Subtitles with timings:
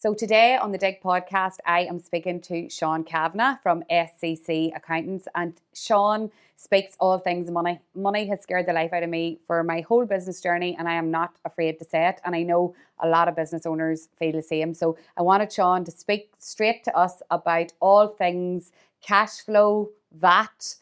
[0.00, 5.26] So today on the Dig podcast, I am speaking to Sean Cavanagh from SCC Accountants,
[5.34, 7.80] and Sean speaks all things money.
[7.96, 10.94] Money has scared the life out of me for my whole business journey, and I
[10.94, 12.20] am not afraid to say it.
[12.24, 14.72] And I know a lot of business owners feel the same.
[14.72, 18.70] So I wanted Sean to speak straight to us about all things
[19.02, 20.76] cash flow, VAT,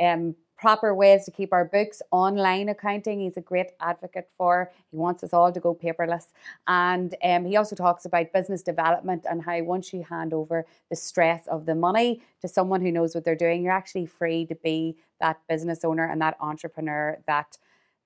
[0.00, 3.20] um, proper ways to keep our books, online accounting.
[3.20, 4.70] He's a great advocate for.
[4.90, 6.26] He wants us all to go paperless.
[6.68, 10.96] And um, he also talks about business development and how once you hand over the
[10.96, 14.54] stress of the money to someone who knows what they're doing, you're actually free to
[14.54, 17.56] be that business owner and that entrepreneur that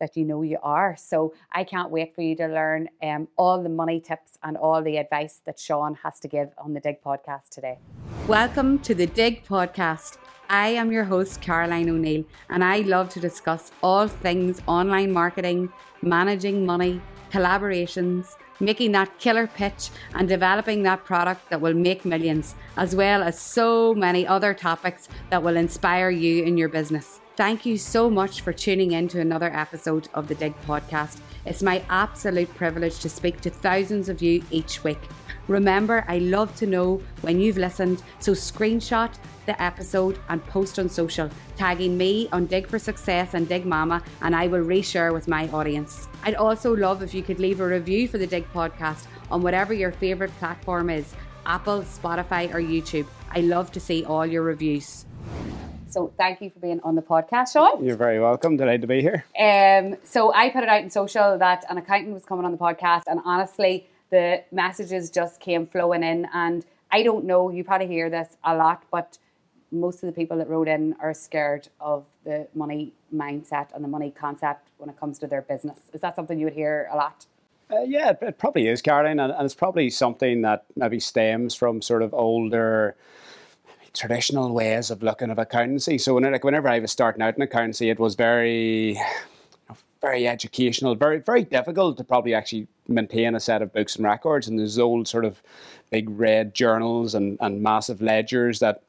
[0.01, 0.97] that you know you are.
[0.99, 4.83] So I can't wait for you to learn um, all the money tips and all
[4.83, 7.79] the advice that Sean has to give on the Dig podcast today.
[8.27, 10.19] Welcome to the Dig podcast.
[10.51, 15.73] I am your host, Caroline O'Neill, and I love to discuss all things online marketing,
[16.03, 22.55] managing money, collaborations, making that killer pitch, and developing that product that will make millions,
[22.77, 27.21] as well as so many other topics that will inspire you in your business.
[27.37, 31.19] Thank you so much for tuning in to another episode of the Dig podcast.
[31.47, 35.01] It's my absolute privilege to speak to thousands of you each week.
[35.49, 39.13] Remember, I love to know when you've listened, so screenshot
[39.47, 44.03] the episode and post on social, tagging me on Dig for Success and Dig Mama,
[44.23, 46.09] and I will reshare with my audience.
[46.23, 49.75] I'd also love if you could leave a review for the Dig podcast on whatever
[49.75, 51.15] your favourite platform is
[51.47, 53.07] Apple, Spotify, or YouTube.
[53.31, 55.05] I love to see all your reviews.
[55.89, 57.85] So thank you for being on the podcast, Sean.
[57.85, 58.57] You're very welcome.
[58.57, 59.25] Delighted to be here.
[59.39, 62.59] Um, so I put it out in social that an accountant was coming on the
[62.59, 66.29] podcast, and honestly, the messages just came flowing in.
[66.33, 69.19] And I don't know, you probably hear this a lot, but
[69.73, 73.89] most of the people that wrote in are scared of the money mindset and the
[73.89, 75.81] money concept when it comes to their business.
[75.93, 77.27] Is that something you would hear a lot?
[77.69, 81.83] Uh, yeah, it probably is, Caroline, and, and, it's probably something that maybe stems from
[81.83, 82.95] sort of older
[83.95, 85.99] traditional ways of looking at accountancy.
[85.99, 89.01] So when, like whenever I was starting out in accountancy, it was very
[90.05, 94.49] very educational, very very difficult to probably actually maintain a set of books and records.
[94.49, 95.43] And there's old sort of
[95.91, 98.83] big red journals and, and massive ledgers that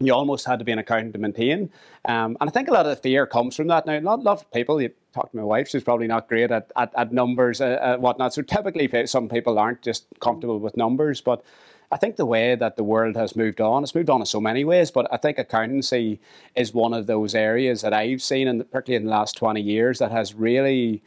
[0.00, 1.70] you almost had to be an accountant to maintain.
[2.06, 3.86] Um, and I think a lot of the fear comes from that.
[3.86, 6.50] Now, a lot, lot of people, you talk to my wife, she's probably not great
[6.50, 8.34] at, at, at numbers and uh, uh, whatnot.
[8.34, 11.20] So typically, some people aren't just comfortable with numbers.
[11.20, 11.44] But
[11.92, 14.40] I think the way that the world has moved on, it's moved on in so
[14.40, 16.20] many ways, but I think accountancy
[16.56, 19.98] is one of those areas that I've seen, and particularly in the last 20 years,
[19.98, 21.02] that has really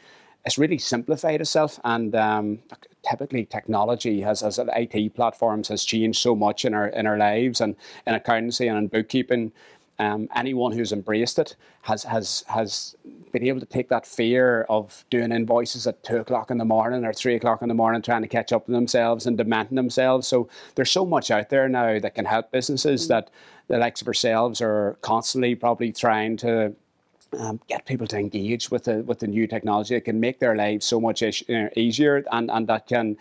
[0.46, 1.80] it's really simplified itself.
[1.84, 2.60] And um,
[3.10, 7.62] typically technology has as IT platforms has changed so much in our in our lives
[7.62, 7.76] and
[8.06, 9.52] in accountancy and in bookkeeping
[10.00, 12.96] um, anyone who's embraced it has has has
[13.32, 17.06] been able to take that fear of doing invoices at two o'clock in the morning
[17.06, 20.28] or three o'clock in the morning, trying to catch up to themselves and demanding themselves.
[20.28, 23.14] So there's so much out there now that can help businesses mm-hmm.
[23.14, 23.30] that
[23.68, 26.76] the likes of ourselves are constantly probably trying to
[27.40, 29.96] um, get people to engage with the with the new technology.
[29.96, 33.18] It can make their lives so much ish, you know, easier, and and that can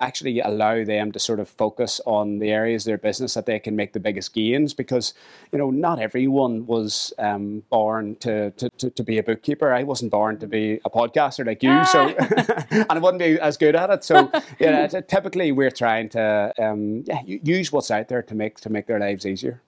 [0.00, 3.58] actually allow them to sort of focus on the areas of their business that they
[3.58, 4.74] can make the biggest gains.
[4.74, 5.14] Because
[5.52, 9.72] you know, not everyone was um, born to, to, to to be a bookkeeper.
[9.72, 12.08] I wasn't born to be a podcaster like you, so
[12.70, 14.04] and I wouldn't be as good at it.
[14.04, 18.70] So yeah, typically we're trying to um, yeah use what's out there to make to
[18.70, 19.60] make their lives easier.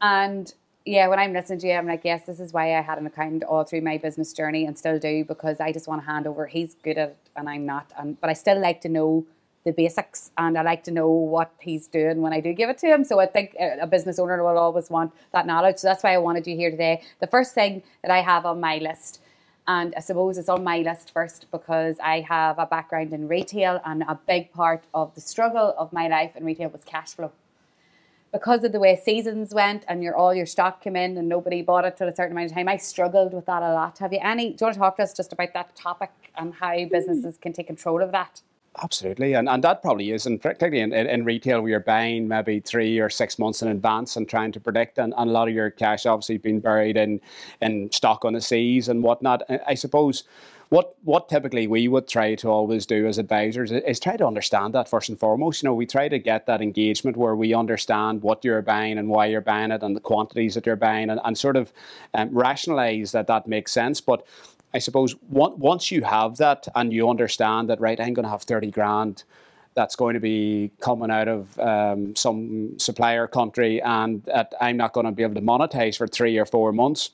[0.00, 0.52] And
[0.86, 3.06] yeah, when I'm listening to you, I'm like, yes, this is why I had an
[3.06, 6.28] accountant all through my business journey and still do because I just want to hand
[6.28, 6.46] over.
[6.46, 7.92] He's good at it and I'm not.
[7.98, 9.26] And but I still like to know
[9.64, 12.78] the basics and I like to know what he's doing when I do give it
[12.78, 13.02] to him.
[13.02, 15.78] So I think a business owner will always want that knowledge.
[15.78, 17.02] So that's why I wanted you here today.
[17.18, 19.20] The first thing that I have on my list,
[19.66, 23.80] and I suppose it's on my list first because I have a background in retail
[23.84, 27.32] and a big part of the struggle of my life in retail was cash flow
[28.36, 31.62] because of the way seasons went and your all your stock came in and nobody
[31.62, 33.96] bought it till a certain amount of time, I struggled with that a lot.
[33.98, 34.50] Have you any?
[34.50, 36.88] Do you want to talk to us just about that topic and how hmm.
[36.88, 38.42] businesses can take control of that?
[38.82, 42.28] Absolutely, and, and that probably is, and particularly in, in, in, retail, where you're buying
[42.28, 45.48] maybe three or six months in advance and trying to predict, and, and a lot
[45.48, 47.18] of your cash obviously being buried in
[47.62, 49.40] in stock on the seas and whatnot.
[49.66, 50.24] I suppose
[50.68, 54.74] what what typically we would try to always do as advisors is try to understand
[54.74, 55.62] that first and foremost.
[55.62, 59.08] You know, we try to get that engagement where we understand what you're buying and
[59.08, 61.72] why you're buying it and the quantities that you're buying and, and sort of
[62.14, 64.00] um, rationalize that that makes sense.
[64.00, 64.26] But
[64.74, 68.42] I suppose once you have that and you understand that, right, I'm going to have
[68.42, 69.24] 30 grand
[69.74, 74.94] that's going to be coming out of um, some supplier country and that I'm not
[74.94, 77.10] going to be able to monetize for three or four months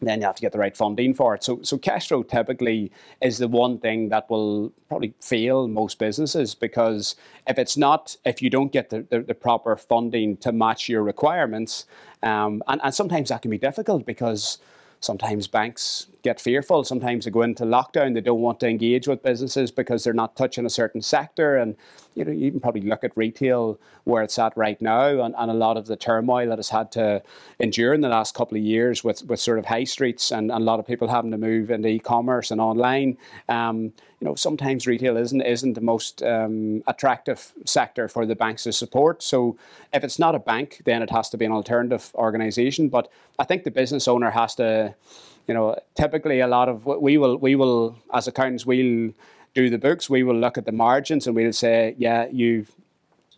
[0.00, 1.44] then you have to get the right funding for it.
[1.44, 6.54] So, so cash flow typically is the one thing that will probably fail most businesses
[6.54, 10.88] because if it's not, if you don't get the, the, the proper funding to match
[10.88, 11.86] your requirements,
[12.22, 14.58] um, and, and sometimes that can be difficult because
[15.00, 16.82] sometimes banks get fearful.
[16.82, 18.14] Sometimes they go into lockdown.
[18.14, 21.56] They don't want to engage with businesses because they're not touching a certain sector.
[21.56, 21.76] And
[22.14, 25.50] you know, you can probably look at retail where it's at right now, and, and
[25.50, 27.22] a lot of the turmoil that has had to
[27.58, 30.62] endure in the last couple of years with, with sort of high streets and, and
[30.62, 33.16] a lot of people having to move into e-commerce and online.
[33.48, 38.62] Um, you know, sometimes retail isn't isn't the most um, attractive sector for the banks
[38.62, 39.22] to support.
[39.22, 39.58] So
[39.92, 42.88] if it's not a bank, then it has to be an alternative organisation.
[42.88, 44.94] But I think the business owner has to
[45.46, 49.12] you know, typically a lot of we will we will as accountants we'll
[49.54, 50.10] do the books.
[50.10, 52.74] We will look at the margins and we'll say, yeah, you've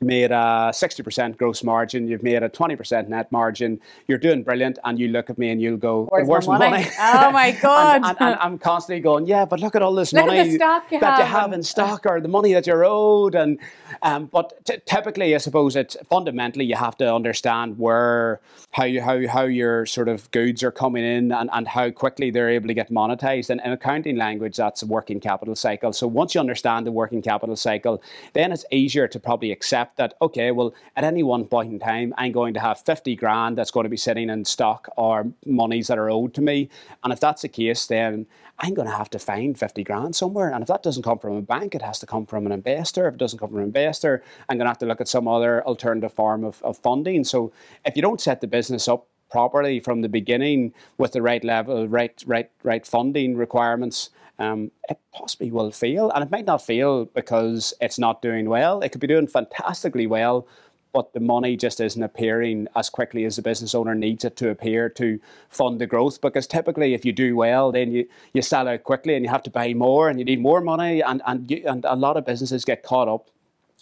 [0.01, 4.99] made a 60% gross margin, you've made a 20% net margin, you're doing brilliant, and
[4.99, 6.85] you look at me and you'll go, Where's, Where's my money?
[6.85, 6.91] money?
[6.99, 7.97] Oh my God.
[7.97, 10.59] and, and, and, I'm constantly going, yeah, but look at all this look money you
[10.59, 13.35] that have you have in stock or the money that you're owed.
[13.35, 13.59] And
[14.03, 18.41] um, But t- typically, I suppose it's fundamentally you have to understand where,
[18.73, 22.31] how, you, how, how your sort of goods are coming in and, and how quickly
[22.31, 23.51] they're able to get monetized.
[23.51, 25.93] And in accounting language, that's a working capital cycle.
[25.93, 28.03] So once you understand the working capital cycle,
[28.35, 31.79] then it's easier to probably accept that, okay, well, well, at any one point in
[31.79, 35.33] time, I'm going to have 50 grand that's going to be sitting in stock or
[35.45, 36.69] monies that are owed to me.
[37.05, 38.27] And if that's the case, then
[38.59, 40.51] I'm going to have to find 50 grand somewhere.
[40.53, 43.07] And if that doesn't come from a bank, it has to come from an investor.
[43.07, 45.29] If it doesn't come from an investor, I'm going to have to look at some
[45.29, 47.25] other alternative form of, of funding.
[47.25, 47.53] So
[47.85, 51.87] if you don't set the business up properly from the beginning with the right level,
[51.89, 56.11] right, right, right funding requirements, um, it possibly will fail.
[56.11, 58.81] And it might not fail because it's not doing well.
[58.81, 60.47] It could be doing fantastically well,
[60.93, 64.51] but the money just isn't appearing as quickly as the business owner needs it to
[64.51, 66.21] appear to fund the growth.
[66.21, 69.43] Because typically, if you do well, then you, you sell out quickly and you have
[69.45, 71.03] to buy more and you need more money.
[71.03, 73.31] And, and, you, and a lot of businesses get caught up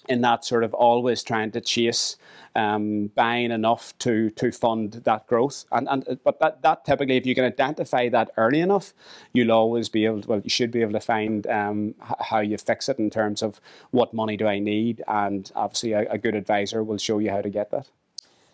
[0.09, 2.17] in that sort of always trying to chase
[2.56, 5.65] um, buying enough to to fund that growth.
[5.73, 8.93] And and but that, that typically, if you can identify that early enough,
[9.33, 10.23] you'll always be able.
[10.23, 13.43] To, well, you should be able to find um, how you fix it in terms
[13.43, 13.61] of
[13.91, 17.43] what money do I need, and obviously a, a good advisor will show you how
[17.43, 17.89] to get that.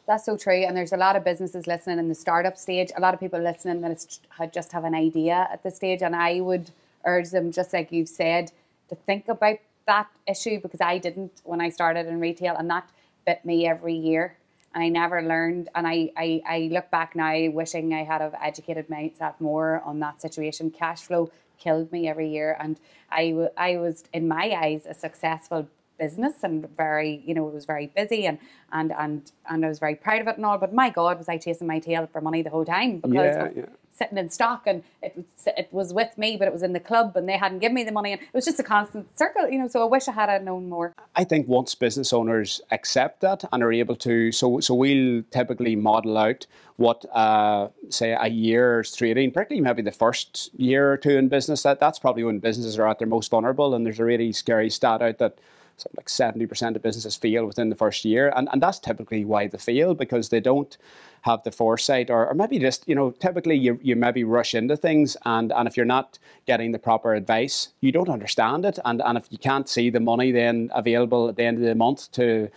[0.06, 0.64] That's so true.
[0.64, 3.40] And there's a lot of businesses listening in the startup stage, a lot of people
[3.40, 6.02] listening that just have an idea at this stage.
[6.02, 6.72] And I would
[7.04, 8.50] urge them, just like you've said,
[8.88, 9.58] to think about
[9.92, 12.86] that issue because I didn't when I started in retail, and that
[13.26, 14.24] bit me every year.
[14.72, 15.68] And I never learned.
[15.74, 19.98] And I, I, I look back now wishing I had have educated myself more on
[20.04, 20.70] that situation.
[20.70, 21.24] Cash flow
[21.58, 22.56] killed me every year.
[22.62, 22.78] And
[23.10, 23.22] I,
[23.56, 25.68] I was, in my eyes, a successful
[26.00, 28.38] business and very, you know, it was very busy and
[28.72, 30.58] and and and I was very proud of it and all.
[30.58, 33.48] But my God, was I chasing my tail for money the whole time because yeah,
[33.54, 33.66] yeah
[34.00, 36.80] sitting in stock and it was, it was with me, but it was in the
[36.80, 38.12] club and they hadn't given me the money.
[38.12, 39.68] And it was just a constant circle, you know.
[39.68, 40.94] So I wish I had known more.
[41.14, 45.76] I think once business owners accept that and are able to, so so we'll typically
[45.76, 51.18] model out what, uh, say, a year's trading, particularly maybe the first year or two
[51.18, 51.62] in business.
[51.62, 53.74] That that's probably when businesses are at their most vulnerable.
[53.74, 55.38] And there's a really scary stat out that
[55.96, 58.32] like 70% of businesses fail within the first year.
[58.34, 60.76] And, and that's typically why they fail because they don't
[61.22, 64.76] have the foresight or, or maybe just, you know, typically you, you maybe rush into
[64.76, 68.78] things and, and if you're not getting the proper advice, you don't understand it.
[68.84, 71.74] And, and if you can't see the money then available at the end of the
[71.74, 72.48] month to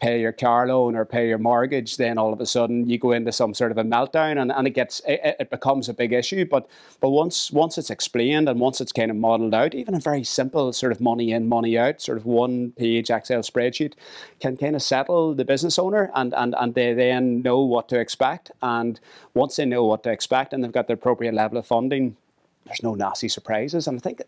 [0.00, 3.12] pay your car loan or pay your mortgage, then all of a sudden you go
[3.12, 6.12] into some sort of a meltdown and, and it gets it, it becomes a big
[6.12, 6.44] issue.
[6.46, 6.68] But
[7.00, 10.24] but once once it's explained and once it's kind of modelled out, even a very
[10.24, 13.92] simple sort of money in, money out, sort of one page Excel spreadsheet
[14.40, 18.00] can kind of settle the business owner and, and, and they then know what to
[18.00, 18.50] expect.
[18.62, 18.98] And
[19.34, 22.16] once they know what to expect and they've got the appropriate level of funding,
[22.64, 23.86] there's no nasty surprises.
[23.86, 24.22] And I think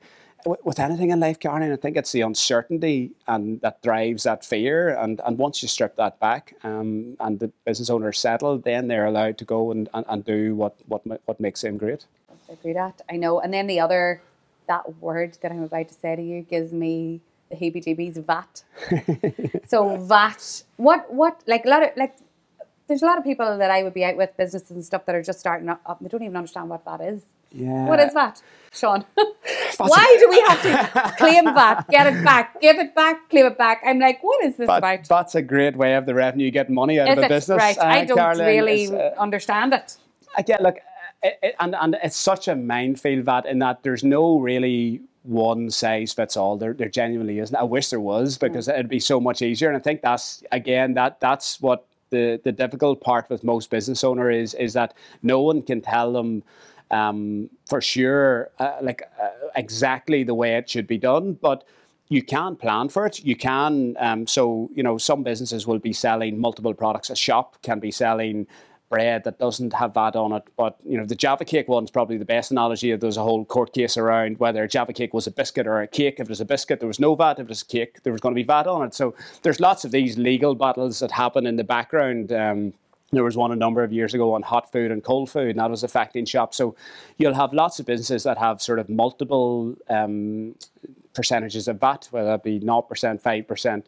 [0.46, 4.90] with anything in life, Karen, I think it's the uncertainty and that drives that fear.
[4.90, 8.88] And, and once you strip that back um, and the business owner is settled, then
[8.88, 12.06] they're allowed to go and, and, and do what, what, what makes them great.
[12.48, 13.02] I agree that.
[13.10, 13.40] I know.
[13.40, 14.22] And then the other,
[14.68, 17.20] that word that I'm about to say to you gives me
[17.50, 18.64] the heebie-jeebies, VAT.
[19.68, 22.16] so VAT, what, what, like a lot of, like,
[22.88, 25.14] there's a lot of people that I would be out with, businesses and stuff that
[25.14, 25.98] are just starting up.
[26.00, 27.22] They don't even understand what that is.
[27.52, 27.86] Yeah.
[27.86, 28.42] What is that,
[28.72, 29.04] Sean?
[29.76, 33.58] Why do we have to claim that, get it back, give it back, claim it
[33.58, 33.82] back?
[33.84, 35.08] I'm like, what is this but, about?
[35.08, 37.58] That's a great way of the revenue getting money out is of a business.
[37.58, 37.78] Right.
[37.78, 39.96] Uh, I don't Caroline, really uh, understand it.
[40.36, 40.76] Again, look,
[41.22, 45.70] it, it, and, and it's such a minefield that in that there's no really one
[45.70, 46.56] size fits all.
[46.56, 47.54] There, there genuinely isn't.
[47.54, 48.74] I wish there was because mm.
[48.74, 49.68] it'd be so much easier.
[49.68, 54.04] And I think that's again that that's what the the difficult part with most business
[54.04, 56.42] owner is is that no one can tell them
[56.92, 61.64] um, for sure, uh, like uh, exactly the way it should be done, but
[62.08, 63.24] you can plan for it.
[63.24, 67.10] You can, um, so you know, some businesses will be selling multiple products.
[67.10, 68.46] A shop can be selling
[68.92, 70.42] bread that doesn't have VAT on it.
[70.56, 72.94] But you know, the Jaffa cake one's probably the best analogy.
[72.94, 76.16] There's a whole court case around whether Jaffa cake was a biscuit or a cake.
[76.18, 77.38] If it was a biscuit, there was no VAT.
[77.38, 78.94] If it was a cake, there was going to be VAT on it.
[78.94, 82.32] So there's lots of these legal battles that happen in the background.
[82.32, 82.74] Um,
[83.12, 85.58] there was one a number of years ago on hot food and cold food, and
[85.58, 86.56] that was affecting shops.
[86.56, 86.74] So
[87.18, 90.54] you'll have lots of businesses that have sort of multiple um,
[91.12, 93.82] percentages of VAT, whether that be 0%, 5%.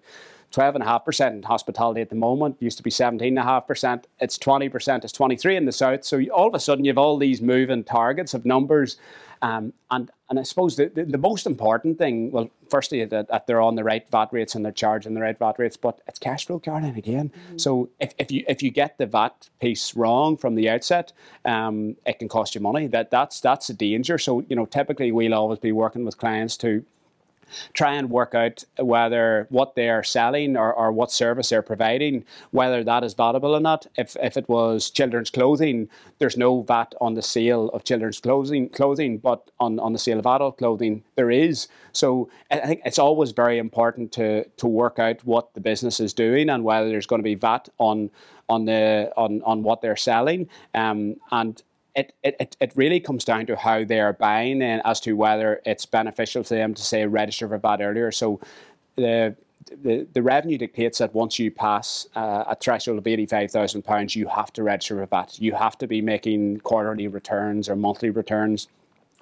[0.52, 2.56] 12.5% in hospitality at the moment.
[2.60, 4.04] Used to be 17.5%.
[4.20, 5.02] It's 20%.
[5.02, 6.04] It's 23 in the south.
[6.04, 8.96] So all of a sudden, you have all these moving targets of numbers.
[9.42, 13.46] Um, and, and I suppose the, the, the, most important thing, well, firstly, that, that,
[13.46, 16.18] they're on the right VAT rates and they're charging the right VAT rates, but it's
[16.18, 17.30] cash flow, Caroline, again.
[17.30, 17.58] Mm-hmm.
[17.58, 21.12] So if, if, you, if you get the VAT piece wrong from the outset,
[21.44, 22.86] um, it can cost you money.
[22.86, 24.18] That, that's, that's a danger.
[24.18, 26.84] So, you know, typically we'll always be working with clients to
[27.72, 32.84] try and work out whether what they're selling or, or what service they're providing, whether
[32.84, 33.86] that is valuable or not.
[33.96, 38.68] If, if it was children's clothing, there's no VAT on the sale of children's clothing,
[38.68, 41.68] clothing, but on, on the sale of adult clothing, there is.
[41.92, 46.12] So I think it's always very important to, to work out what the business is
[46.12, 48.10] doing and whether there's going to be VAT on
[48.48, 50.48] on the on, on what they're selling.
[50.74, 51.62] Um, and
[51.94, 55.60] it, it, it really comes down to how they are buying and as to whether
[55.64, 58.10] it's beneficial to them to say register for VAT earlier.
[58.10, 58.40] So
[58.96, 59.36] the
[59.82, 64.52] the, the revenue dictates that once you pass uh, a threshold of £85,000, you have
[64.52, 65.40] to register for VAT.
[65.40, 68.68] You have to be making quarterly returns or monthly returns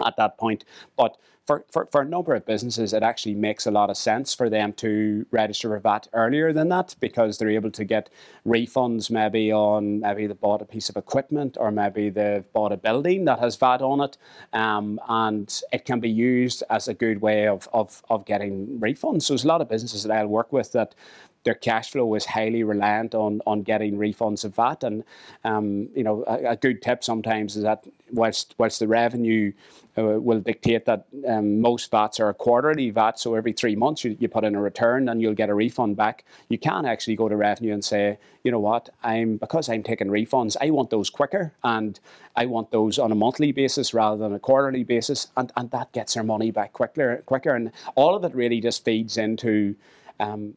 [0.05, 0.65] at that point.
[0.97, 4.33] But for, for, for a number of businesses, it actually makes a lot of sense
[4.33, 8.09] for them to register for VAT earlier than that because they're able to get
[8.47, 12.77] refunds maybe on maybe they bought a piece of equipment or maybe they've bought a
[12.77, 14.17] building that has VAT on it.
[14.53, 19.23] Um, and it can be used as a good way of, of, of getting refunds.
[19.23, 20.95] So there's a lot of businesses that I'll work with that
[21.43, 24.83] their cash flow is highly reliant on on getting refunds of VAT.
[24.83, 25.03] And
[25.43, 29.51] um, you know, a, a, good tip sometimes is that whilst whilst the revenue
[29.97, 34.15] uh, will dictate that um, most VATs are quarterly VAT, so every three months you,
[34.19, 36.23] you put in a return and you'll get a refund back.
[36.49, 40.07] You can actually go to revenue and say, you know what, I'm because I'm taking
[40.07, 41.99] refunds, I want those quicker and
[42.35, 45.91] I want those on a monthly basis rather than a quarterly basis, and, and that
[45.91, 47.53] gets their money back quicker quicker.
[47.53, 49.75] And all of it really just feeds into
[50.19, 50.55] um,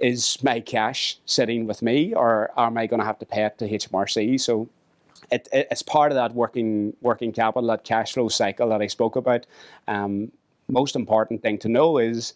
[0.00, 3.58] is my cash sitting with me or am I going to have to pay it
[3.58, 4.40] to HMRC?
[4.40, 4.68] So
[5.30, 8.86] it, it, it's part of that working working capital, that cash flow cycle that I
[8.86, 9.46] spoke about.
[9.86, 10.32] Um,
[10.68, 12.34] most important thing to know is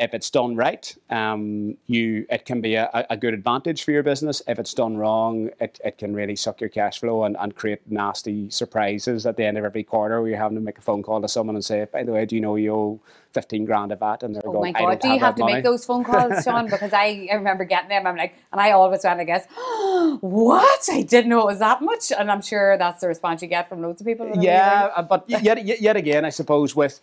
[0.00, 4.02] if it's done right, um, you it can be a, a, good advantage for your
[4.02, 4.40] business.
[4.48, 7.82] If it's done wrong, it, it can really suck your cash flow and, and create
[7.86, 11.02] nasty surprises at the end of every quarter where you're having to make a phone
[11.02, 13.00] call to someone and say, by the way, do you know you owe
[13.34, 14.22] 15 grand of that?
[14.22, 15.54] And they're going, oh going, my God, do you have, have to money.
[15.54, 16.64] make those phone calls, Sean?
[16.64, 18.06] because I, I remember getting them.
[18.06, 19.46] I'm like, and I always went, I guess,
[20.20, 20.88] what?
[20.90, 22.10] I didn't know it was that much.
[22.10, 24.30] And I'm sure that's the response you get from loads of people.
[24.34, 27.00] Yeah, but yet, yet again, I suppose with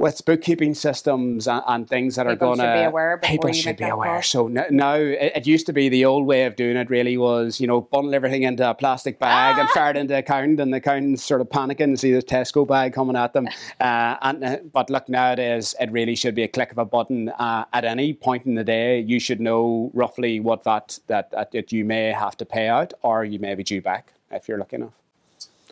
[0.00, 4.22] with bookkeeping systems and, and things that people are going to people should be aware.
[4.22, 6.88] So now it, it, used to be the old way of doing it.
[6.88, 9.60] Really was you know bundle everything into a plastic bag ah!
[9.60, 12.22] and fire it into the accountant, and the accountant's sort of panicking and see the
[12.22, 13.46] Tesco bag coming at them.
[13.80, 17.28] Uh, and uh, but look nowadays it really should be a click of a button.
[17.30, 21.72] Uh, at any point in the day, you should know roughly what that, that that
[21.72, 24.76] you may have to pay out, or you may be due back if you're lucky
[24.76, 24.99] enough.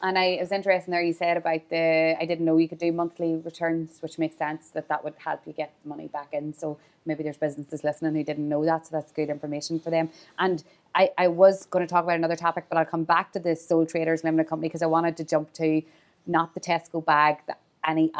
[0.02, 2.78] And I it was interesting there you said about the I didn't know you could
[2.78, 6.54] do monthly returns, which makes sense that that would help you get money back in.
[6.54, 10.10] So maybe there's businesses listening who didn't know that, so that's good information for them.
[10.38, 10.62] And
[10.94, 13.56] I, I was going to talk about another topic, but I'll come back to the
[13.56, 15.82] Sole Traders Limited Company because I wanted to jump to
[16.26, 18.12] not the Tesco bag, the, any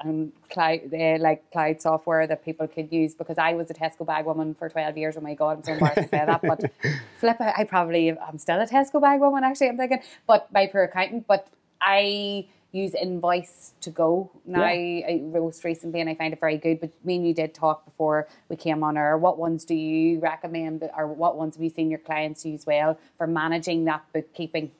[0.00, 4.06] and cloud, uh, like cloud software that people could use because I was a Tesco
[4.06, 5.16] bag woman for 12 years.
[5.16, 6.42] Oh my God, I'm so embarrassed to say that.
[6.42, 6.70] But
[7.18, 10.84] flip, I probably, I'm still a Tesco bag woman actually, I'm thinking, but my poor
[10.84, 11.26] accountant.
[11.26, 11.48] But
[11.80, 15.06] I use Invoice to go now yeah.
[15.06, 16.80] I, most recently and I find it very good.
[16.80, 19.16] But me and you did talk before we came on air.
[19.16, 22.98] What ones do you recommend or what ones have you seen your clients use well
[23.16, 24.72] for managing that bookkeeping?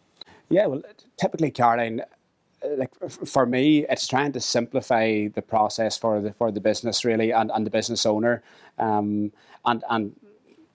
[0.50, 0.82] Yeah, well,
[1.16, 2.02] typically, Caroline,
[2.76, 7.32] like for me, it's trying to simplify the process for the for the business really
[7.32, 8.42] and, and the business owner,
[8.78, 9.32] um,
[9.64, 10.16] and and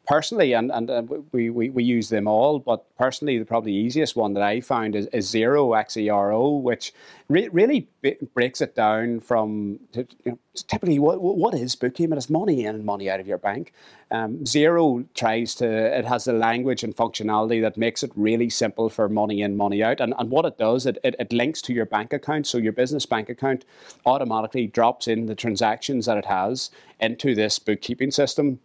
[0.10, 4.16] personally, and, and uh, we, we, we use them all, but personally, the probably easiest
[4.16, 6.94] one that I found is, is Xero, X-E-R-O, which
[7.28, 12.18] re- really b- breaks it down from you know, typically what, what is bookkeeping?
[12.18, 13.72] It's money in and money out of your bank.
[14.10, 18.90] Um, Xero tries to, it has a language and functionality that makes it really simple
[18.90, 20.02] for money in, money out.
[20.02, 22.48] And, and what it does, it, it, it links to your bank account.
[22.48, 23.64] So your business bank account
[24.08, 28.60] automatically drops in the transactions that it has into this bookkeeping system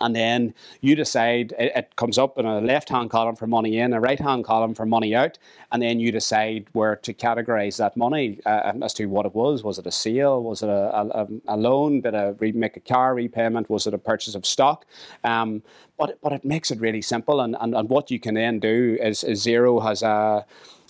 [0.00, 3.78] and then you decide it, it comes up in a left hand column for money
[3.78, 5.38] in, a right hand column for money out,
[5.72, 9.62] and then you decide where to categorize that money uh, as to what it was.
[9.62, 10.42] Was it a sale?
[10.42, 12.00] Was it a, a, a loan?
[12.00, 13.68] Did a make a car repayment?
[13.68, 14.86] Was it a purchase of stock?
[15.24, 15.62] Um,
[15.98, 18.98] but but it makes it really simple, and, and, and what you can then do
[19.00, 20.44] is, is Xero has a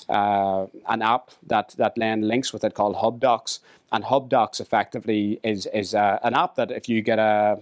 [0.08, 3.60] uh, an app that that then links with it called HubDocs,
[3.92, 7.58] and HubDocs effectively is is uh, an app that if you get a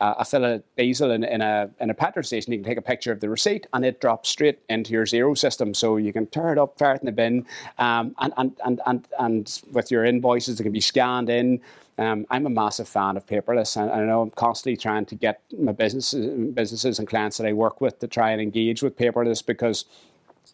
[0.00, 2.78] uh, a fill of diesel in, in, a, in a petrol station, you can take
[2.78, 5.74] a picture of the receipt and it drops straight into your Xero system.
[5.74, 7.46] So you can tear it up, fire it in the bin,
[7.78, 11.60] um, and, and, and, and, and with your invoices, it can be scanned in.
[11.98, 15.40] Um, I'm a massive fan of paperless, and I know I'm constantly trying to get
[15.58, 19.44] my businesses, businesses and clients that I work with to try and engage with paperless
[19.44, 19.86] because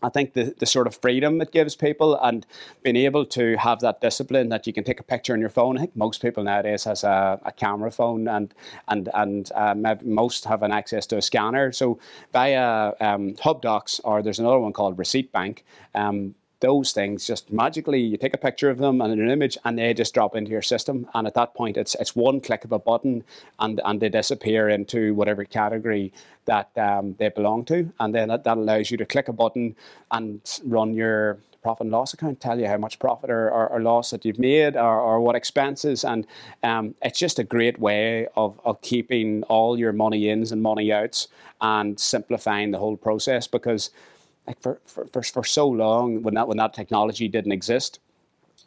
[0.02, 2.46] I think the, the sort of freedom it gives people and
[2.82, 5.76] being able to have that discipline that you can take a picture on your phone.
[5.76, 8.54] I think most people nowadays has a, a camera phone and
[8.88, 11.72] and and uh, most have an access to a scanner.
[11.72, 11.98] So
[12.32, 15.64] via um, HubDocs or there's another one called Receipt Bank.
[15.94, 19.78] Um, those things just magically you take a picture of them and an image and
[19.78, 21.06] they just drop into your system.
[21.12, 23.24] And at that point it's it's one click of a button
[23.58, 26.12] and and they disappear into whatever category
[26.46, 27.92] that um, they belong to.
[28.00, 29.76] And then that, that allows you to click a button
[30.10, 33.80] and run your profit and loss account tell you how much profit or, or, or
[33.80, 36.04] loss that you've made or, or what expenses.
[36.04, 36.26] And
[36.62, 40.92] um, it's just a great way of, of keeping all your money ins and money
[40.92, 41.28] outs
[41.60, 43.90] and simplifying the whole process because
[44.46, 48.00] like for, for, for, for so long when that when that technology didn't exist.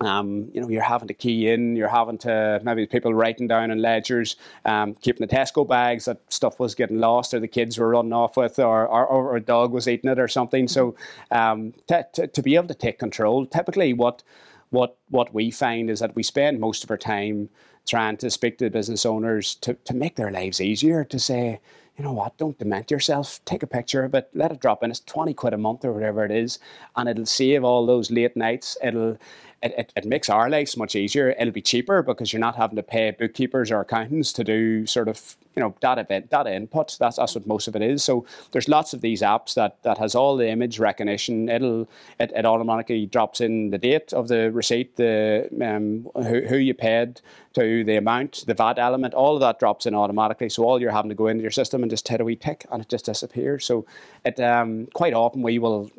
[0.01, 3.71] Um, you know, you're having to key in, you're having to maybe people writing down
[3.71, 7.77] in ledgers, um, keeping the Tesco bags that stuff was getting lost or the kids
[7.77, 10.67] were running off with or, or, or a dog was eating it or something.
[10.67, 10.95] So
[11.31, 14.21] um, to, to, to be able to take control, typically what
[14.69, 17.49] what what we find is that we spend most of our time
[17.87, 21.59] trying to speak to the business owners to, to make their lives easier, to say,
[21.97, 23.39] you know what, don't dement yourself.
[23.45, 24.91] Take a picture of it, let it drop in.
[24.91, 26.59] It's 20 quid a month or whatever it is,
[26.95, 28.77] and it'll save all those late nights.
[28.83, 29.17] It'll
[29.61, 31.29] it, it, it, makes our lives much easier.
[31.39, 35.07] It'll be cheaper because you're not having to pay bookkeepers or accountants to do sort
[35.07, 36.97] of you know data data input.
[36.99, 38.03] That's that's what most of it is.
[38.03, 41.49] So there's lots of these apps that that has all the image recognition.
[41.49, 41.87] It'll
[42.19, 46.73] it, it automatically drops in the date of the receipt, the um, who, who you
[46.73, 47.21] paid
[47.53, 49.13] to, the amount, the VAT element.
[49.13, 50.49] All of that drops in automatically.
[50.49, 52.65] So all you're having to go into your system and just hit a wee tick,
[52.71, 53.65] and it just disappears.
[53.65, 53.85] So
[54.25, 55.89] it um, quite often we will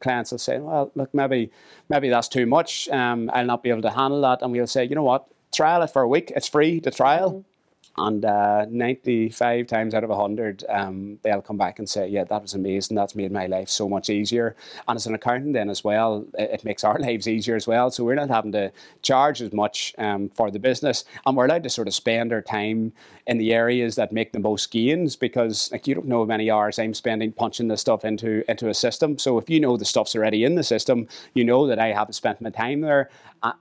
[0.00, 1.50] clients will say, well, look, maybe
[1.88, 2.88] maybe that's too much.
[2.88, 5.82] Um, I'll not be able to handle that, and we'll say, you know what, trial
[5.82, 6.32] it for a week.
[6.34, 7.30] It's free to trial.
[7.30, 7.53] Mm-hmm
[7.96, 12.42] and uh, 95 times out of 100, um, they'll come back and say, Yeah, that
[12.42, 12.96] was amazing.
[12.96, 14.56] That's made my life so much easier.
[14.88, 17.90] And as an accountant, then as well, it, it makes our lives easier as well.
[17.90, 21.04] So we're not having to charge as much um, for the business.
[21.24, 22.92] And we're allowed to sort of spend our time
[23.26, 26.50] in the areas that make the most gains because like you don't know how many
[26.50, 29.18] hours I'm spending punching this stuff into, into a system.
[29.18, 32.14] So if you know the stuff's already in the system, you know that I haven't
[32.14, 33.08] spent my time there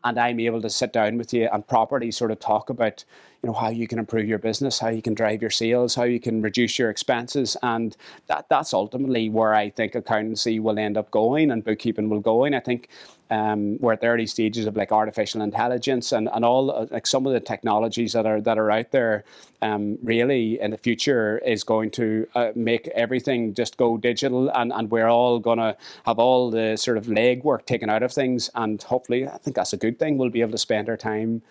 [0.04, 3.04] and I'm able to sit down with you and properly sort of talk about
[3.42, 6.04] you know how you can improve your business, how you can drive your sales, how
[6.04, 10.98] you can reduce your expenses, and that that's ultimately where I think accountancy will end
[10.98, 12.46] up going and bookkeeping will go.
[12.46, 12.88] And I think
[13.30, 17.08] um, we're at the early stages of like artificial intelligence and, and all uh, like
[17.08, 19.24] some of the technologies that are that are out there
[19.62, 24.72] um, really in the future is going to uh, make everything just go digital and,
[24.74, 28.50] and we're all going to have all the sort of legwork taken out of things
[28.56, 31.42] and hopefully I think that's a good thing we'll be able to spend our time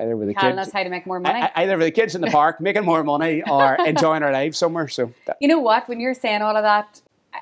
[0.00, 0.68] either with the Telling kids.
[0.68, 1.48] us how to make more money.
[1.56, 4.86] Either with the kids in the park, making more money, or enjoying our lives somewhere.
[4.86, 5.38] So, that.
[5.40, 5.88] you know what?
[5.88, 7.00] When you're saying all of that,
[7.32, 7.38] I,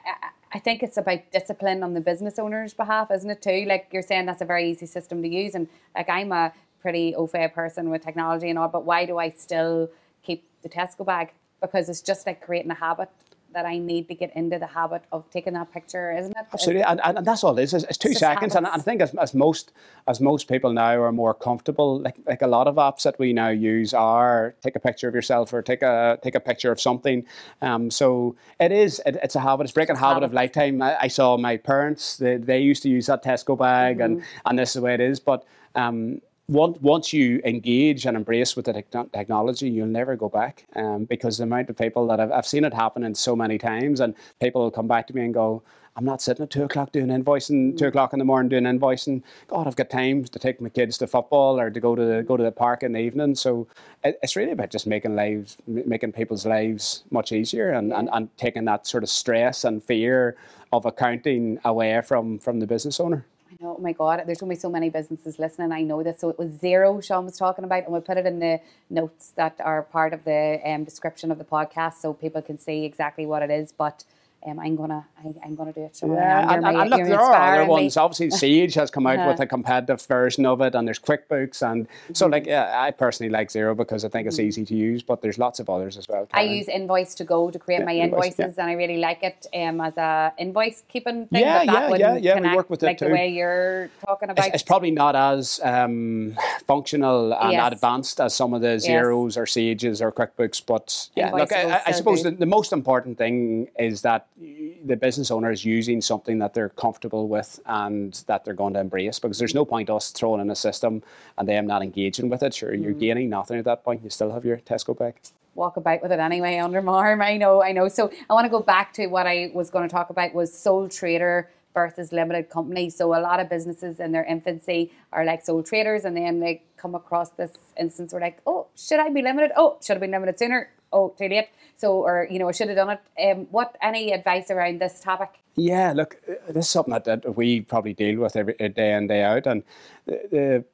[0.57, 3.43] I, think it's about discipline on the business owner's behalf, isn't it?
[3.43, 6.53] Too like you're saying, that's a very easy system to use, and like I'm a
[6.81, 9.91] pretty au fait person with technology and all, but why do I still
[10.23, 11.33] keep the Tesco bag?
[11.61, 13.11] Because it's just like creating a habit
[13.57, 16.45] that I need to get into the habit of taking that picture, isn't it?
[16.53, 17.73] Absolutely, and, and, that's all it is.
[17.73, 19.73] It's, it's two it's seconds, and I think as, as most
[20.07, 23.33] as most people now are more comfortable, like like a lot of apps that we
[23.33, 26.79] now use are take a picture of yourself or take a take a picture of
[26.79, 27.25] something.
[27.63, 29.65] Um, so it is it, it's a habit.
[29.65, 30.83] It's breaking a habit, habit of lifetime.
[30.83, 34.19] I, I, saw my parents; they, they used to use that Tesco bag, mm-hmm.
[34.19, 35.19] and and this is the way it is.
[35.19, 40.29] But um, once once you engage and embrace with the te- technology, you'll never go
[40.29, 40.67] back.
[40.77, 43.59] Um, because the amount of people that I've, I've seen it happen in so many
[43.59, 45.63] times, and people will come back to me and go,
[45.97, 49.23] I'm not sitting at two o'clock doing invoicing, two o'clock in the morning doing invoicing.
[49.49, 52.23] God, I've got time to take my kids to football or to go to the,
[52.23, 53.35] go to the park in the evening.
[53.35, 53.67] So
[54.05, 58.37] it, it's really about just making lives, making people's lives much easier, and, and, and
[58.37, 60.37] taking that sort of stress and fear
[60.73, 63.25] of accounting away from from the business owner.
[63.61, 65.73] Know, oh my God, there's be so many businesses listening.
[65.73, 66.21] I know this.
[66.21, 69.33] So it was Xero Sean was talking about, and we'll put it in the notes
[69.37, 73.25] that are part of the um, description of the podcast so people can see exactly
[73.25, 73.73] what it is.
[73.73, 74.05] But
[74.47, 75.97] um, I'm gonna I, am gonna do it.
[75.97, 77.97] So yeah, and, and, and look, there are other ones.
[77.97, 78.01] Me.
[78.01, 79.31] Obviously, Sage has come out uh-huh.
[79.31, 82.15] with a competitive version of it, and there's QuickBooks, and mm-hmm.
[82.15, 84.49] so like yeah, I personally like Xero because I think it's mm-hmm.
[84.49, 86.27] easy to use, but there's lots of others as well.
[86.27, 86.49] Karen.
[86.49, 88.63] I use Invoice to Go to create yeah, my invoices, yeah.
[88.63, 91.41] and I really like it um, as a invoice keeping thing.
[91.41, 92.35] Yeah, yeah, yeah, yeah.
[92.35, 93.05] Connect, we work with like it too.
[93.07, 94.47] the way you're talking about.
[94.47, 97.73] It's, it's probably not as um, functional and yes.
[97.73, 99.37] advanced as some of the Xeros yes.
[99.37, 103.69] or Sages or QuickBooks, but yeah, look, I, I suppose the, the most important thing
[103.79, 108.55] is that the business owner is using something that they're comfortable with and that they're
[108.55, 111.03] going to embrace because there's no point us throwing in a system
[111.39, 112.53] and them not engaging with it.
[112.53, 113.01] Sure, you're mm.
[113.01, 114.03] gaining nothing at that point.
[114.05, 115.15] You still have your Tesco bag.
[115.55, 117.23] Walk about with it anyway under my arm.
[117.23, 117.89] I know, I know.
[117.89, 120.53] So I want to go back to what I was going to talk about was
[120.53, 122.91] sole trader versus limited company.
[122.91, 126.63] So a lot of businesses in their infancy are like sole traders and then they
[126.77, 129.53] come across this instance where like, oh, should I be limited?
[129.57, 130.71] Oh, should I be limited sooner.
[130.93, 131.49] Oh, too late.
[131.77, 133.31] So, or you know, I should have done it.
[133.31, 135.31] Um, what any advice around this topic?
[135.57, 139.07] Yeah, look, uh, this is something that, that we probably deal with every day in
[139.07, 139.63] day out, and
[140.07, 140.65] the, the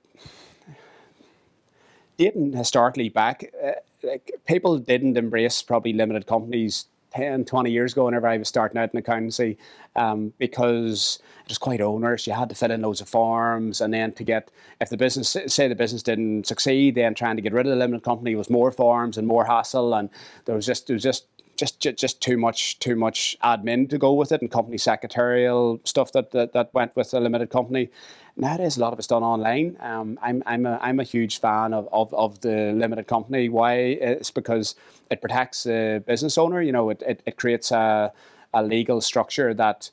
[2.18, 3.72] dating historically back, uh,
[4.02, 8.78] like people didn't embrace probably limited companies 10, 20 years ago, whenever I was starting
[8.78, 9.58] out in accountancy,
[9.96, 12.26] um, because it was quite onerous.
[12.26, 15.36] You had to fill in loads of forms, and then to get, if the business,
[15.46, 18.50] say the business didn't succeed, then trying to get rid of the limited company was
[18.50, 20.08] more forms and more hassle, and
[20.44, 21.26] there was just, there was just,
[21.62, 25.80] just, just, just too much, too much admin to go with it, and company secretarial
[25.84, 27.90] stuff that, that, that went with a limited company
[28.36, 29.76] nowadays a lot of it's done online.
[29.80, 33.48] Um, I'm I'm a I'm a huge fan of, of, of the limited company.
[33.48, 33.74] Why?
[33.74, 34.74] It's because
[35.10, 36.62] it protects the business owner.
[36.62, 38.12] You know, it, it, it creates a
[38.54, 39.90] a legal structure that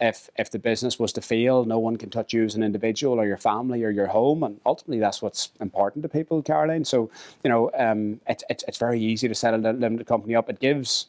[0.00, 3.20] if if the business was to fail, no one can touch you as an individual
[3.20, 6.84] or your family or your home, and ultimately that's what's important to people, Caroline.
[6.84, 7.10] So
[7.44, 10.50] you know, um, it's it's it's very easy to set a limited company up.
[10.50, 11.06] It gives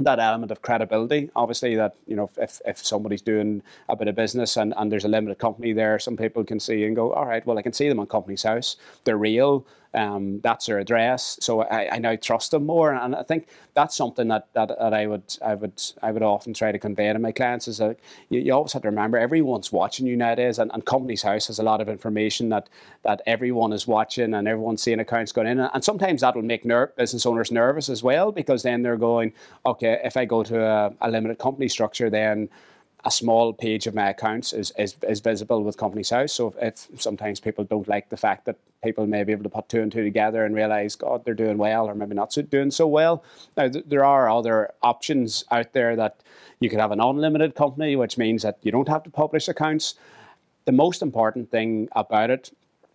[0.00, 1.30] that element of credibility.
[1.36, 5.04] Obviously, that you know, if, if somebody's doing a bit of business and, and there's
[5.04, 7.72] a limited company there, some people can see and go, all right, well, I can
[7.72, 8.76] see them on Companies House.
[9.04, 9.66] They're real.
[9.92, 13.96] Um, that's their address, so I, I now trust them more, and I think that's
[13.96, 17.18] something that, that, that I would I would I would often try to convey to
[17.18, 17.98] my clients is that
[18.28, 21.58] you, you always have to remember everyone's watching you nowadays, and, and Companies House has
[21.58, 22.68] a lot of information that
[23.02, 26.64] that everyone is watching and everyone's seeing accounts going in, and sometimes that will make
[26.64, 29.32] ner- business owners nervous as well because then they're going,
[29.66, 32.48] okay, if I go to a, a limited company structure, then
[33.04, 36.32] a small page of my accounts is, is, is visible with Companies House.
[36.32, 39.48] So if, if, sometimes people don't like the fact that people may be able to
[39.48, 42.42] put two and two together and realize, God, they're doing well, or maybe not so,
[42.42, 43.24] doing so well.
[43.56, 46.22] Now, th- there are other options out there that
[46.60, 49.94] you could have an unlimited company, which means that you don't have to publish accounts.
[50.66, 52.52] The most important thing about it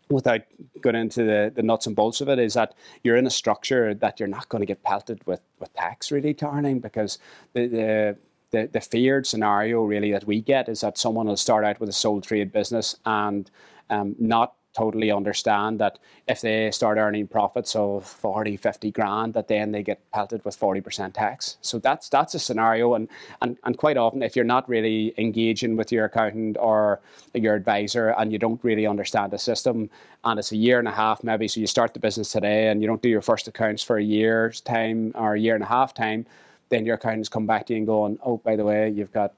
[0.09, 0.41] without
[0.81, 3.93] going into the, the nuts and bolts of it, is that you're in a structure
[3.95, 7.17] that you're not going to get pelted with, with tax, really, Darling, because
[7.53, 8.17] the, the
[8.55, 11.89] the, the feared scenario really that we get is that someone will start out with
[11.89, 13.51] a sole trade business and
[13.89, 19.47] um, not totally understand that if they start earning profits of 40 50 grand that
[19.47, 21.57] then they get pelted with 40% tax.
[21.61, 22.93] So that's that's a scenario.
[22.93, 23.07] And,
[23.41, 27.01] and and quite often if you're not really engaging with your accountant or
[27.33, 29.89] your advisor and you don't really understand the system
[30.23, 32.81] and it's a year and a half maybe so you start the business today and
[32.81, 35.67] you don't do your first accounts for a year's time or a year and a
[35.67, 36.25] half time
[36.69, 39.33] then your accountants come back to you and going, oh, by the way, you've got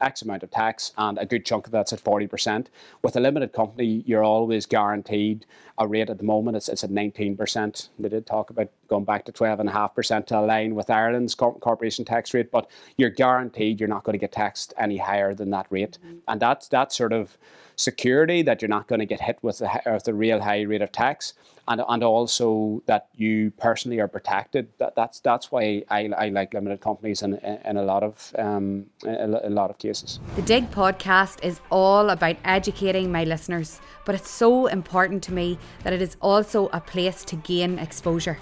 [0.00, 2.66] X amount of tax, and a good chunk of that's at 40%.
[3.02, 5.46] With a limited company, you're always guaranteed
[5.78, 7.88] a rate at the moment, it's, it's at 19%.
[7.98, 12.50] They did talk about going back to 12.5% to align with Ireland's corporation tax rate,
[12.50, 15.98] but you're guaranteed you're not going to get taxed any higher than that rate.
[16.04, 16.18] Mm-hmm.
[16.28, 17.38] And that's that sort of
[17.76, 20.82] security that you're not going to get hit with the, with the real high rate
[20.82, 21.32] of tax
[21.70, 24.68] and, and also that you personally are protected.
[24.78, 28.86] That, that's that's why I, I like limited companies in, in a lot of um,
[29.06, 30.18] a, a lot of cases.
[30.36, 35.58] The Dig podcast is all about educating my listeners, but it's so important to me
[35.84, 38.38] that it is also a place to gain exposure.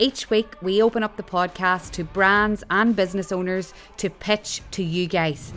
[0.00, 4.82] Each week, we open up the podcast to brands and business owners to pitch to
[4.82, 5.52] you guys.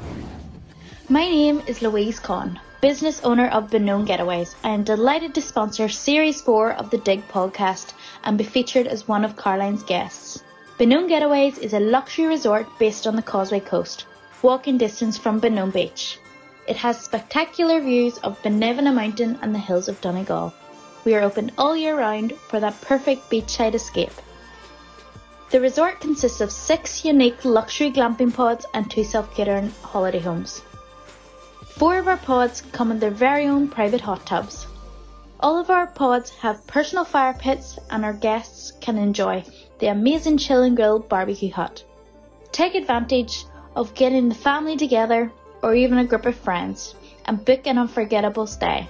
[1.10, 2.60] My name is Louise Kahn.
[2.80, 4.54] Business owner of Benone Getaways.
[4.64, 9.08] I am delighted to sponsor Series 4 of the Dig podcast and be featured as
[9.08, 10.44] one of Caroline's guests.
[10.78, 14.06] Benone Getaways is a luxury resort based on the Causeway Coast,
[14.44, 16.20] walking distance from Benone Beach.
[16.68, 20.54] It has spectacular views of Binevenagh Mountain and the hills of Donegal.
[21.04, 24.14] We are open all year round for that perfect beachside escape.
[25.50, 30.62] The resort consists of six unique luxury glamping pods and two self-catering holiday homes.
[31.78, 34.66] Four of our pods come in their very own private hot tubs.
[35.40, 39.44] All of our pods have personal fire pits and our guests can enjoy
[39.78, 41.84] the amazing chill and grill barbecue hut.
[42.52, 47.68] Take advantage of getting the family together or even a group of friends and book
[47.68, 48.88] an unforgettable stay.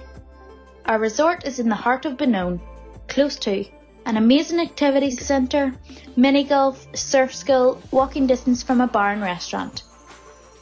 [0.86, 2.58] Our resort is in the heart of Benone,
[3.06, 3.66] close to
[4.06, 5.74] an amazing activity centre,
[6.16, 9.82] mini golf, surf school, walking distance from a bar and restaurant.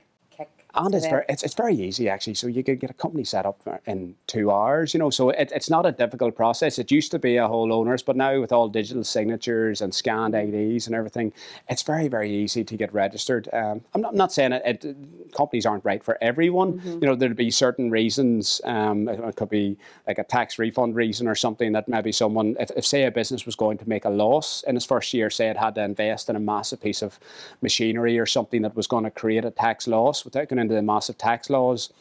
[0.77, 2.35] and it's very, it's, it's very easy actually.
[2.35, 5.11] So you could get a company set up in two hours, you know.
[5.11, 6.79] So it, it's not a difficult process.
[6.79, 10.35] It used to be a whole owners, but now with all digital signatures and scanned
[10.35, 11.33] IDs and everything,
[11.69, 13.49] it's very very easy to get registered.
[13.53, 16.75] Um, I'm, not, I'm not saying it, it, companies aren't right for everyone.
[16.75, 16.91] Mm-hmm.
[16.91, 18.61] You know, there'd be certain reasons.
[18.65, 22.71] Um, it could be like a tax refund reason or something that maybe someone, if,
[22.77, 25.49] if say a business was going to make a loss in its first year, say
[25.49, 27.19] it had to invest in a massive piece of
[27.62, 30.83] machinery or something that was going to create a tax loss without going into the
[30.83, 31.93] massive tax laws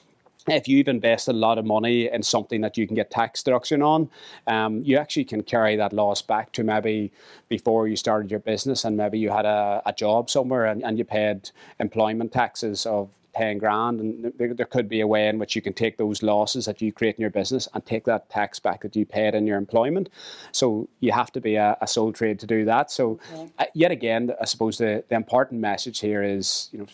[0.47, 3.81] if you've invested a lot of money in something that you can get tax deduction
[3.81, 4.09] on,
[4.47, 7.11] um, you actually can carry that loss back to maybe
[7.49, 10.97] before you started your business and maybe you had a, a job somewhere and, and
[10.97, 11.49] you paid
[11.79, 13.99] employment taxes of 10 grand.
[13.99, 16.81] And there, there, could be a way in which you can take those losses that
[16.81, 19.57] you create in your business and take that tax back that you paid in your
[19.57, 20.09] employment.
[20.51, 22.91] So you have to be a, a sole trade to do that.
[22.91, 23.51] So, okay.
[23.59, 26.85] uh, yet again, I suppose the, the important message here is, you know,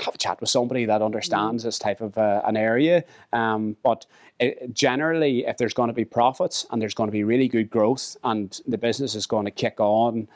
[0.00, 1.66] have a chat with somebody that understands mm.
[1.66, 3.04] this type of uh, an area.
[3.32, 4.06] Um, but
[4.38, 7.70] it, generally, if there's going to be profits and there's going to be really good
[7.70, 10.28] growth and the business is going to kick on,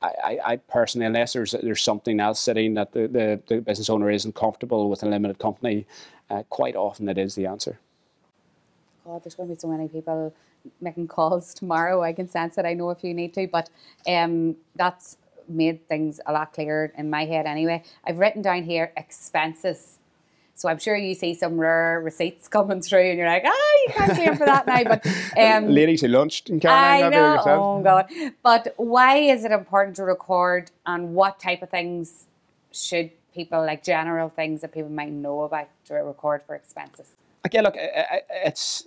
[0.00, 4.10] I, I personally, unless there's there's something else sitting that the, the, the business owner
[4.10, 5.86] isn't comfortable with a limited company,
[6.30, 7.80] uh, quite often it is the answer.
[9.04, 10.32] God, there's going to be so many people
[10.80, 12.02] making calls tomorrow.
[12.02, 12.64] I can sense it.
[12.64, 13.70] I know if you need to, but
[14.06, 15.16] um, that's
[15.48, 17.82] made things a lot clearer in my head anyway.
[18.04, 19.98] I've written down here expenses.
[20.54, 23.92] So I'm sure you see some rare receipts coming through, and you're like, "Ah, you
[23.94, 25.06] can't claim for that now." But
[25.38, 27.42] um, ladies who lunched in Caroline, I know.
[27.46, 28.06] Oh God!
[28.42, 32.26] But why is it important to record, and what type of things
[32.72, 37.12] should people like general things that people might know about to record for expenses?
[37.46, 38.84] Okay, look, it's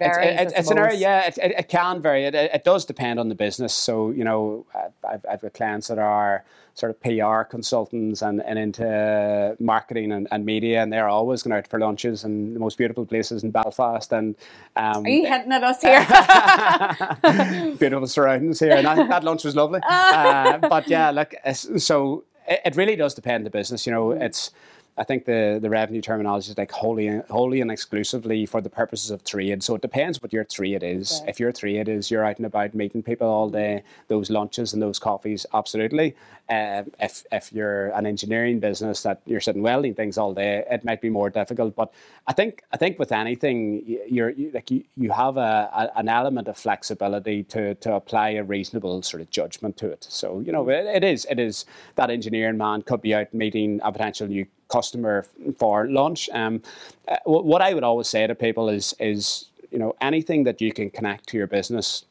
[0.00, 2.24] It's, it's an area, yeah, it, it, it can vary.
[2.24, 3.74] It, it, does depend on the business.
[3.74, 4.66] So, you know,
[5.08, 10.26] I've, I've got clients that are sort of PR consultants and, and into marketing and,
[10.30, 13.50] and media, and they're always going out for lunches in the most beautiful places in
[13.50, 14.12] Belfast.
[14.12, 14.34] And
[14.76, 15.82] um, Are you hinting at us
[17.22, 17.76] here?
[17.78, 18.72] beautiful surroundings here.
[18.72, 19.80] And that, that lunch was lovely.
[19.86, 23.86] Uh, but yeah, look, so it, really does depend on the business.
[23.86, 24.50] You know, it's
[24.98, 29.10] I think the, the revenue terminology is like wholly, wholly and exclusively for the purposes
[29.10, 29.62] of trade.
[29.62, 31.22] So it depends what your trade is.
[31.26, 34.82] If your trade is you're out and about meeting people all day, those lunches and
[34.82, 36.14] those coffees, absolutely.
[36.48, 40.84] Uh, if if you're an engineering business that you're sitting welding things all day, it
[40.84, 41.74] might be more difficult.
[41.74, 41.92] But
[42.26, 46.08] I think I think with anything, you're you, like you, you have a, a, an
[46.08, 50.06] element of flexibility to to apply a reasonable sort of judgment to it.
[50.10, 53.80] So you know it, it is it is that engineering man could be out meeting
[53.82, 55.26] a potential new customer
[55.58, 56.30] for lunch.
[56.32, 56.62] Um,
[57.08, 60.72] uh, what I would always say to people is, is you know, anything that you
[60.72, 62.04] can connect to your business,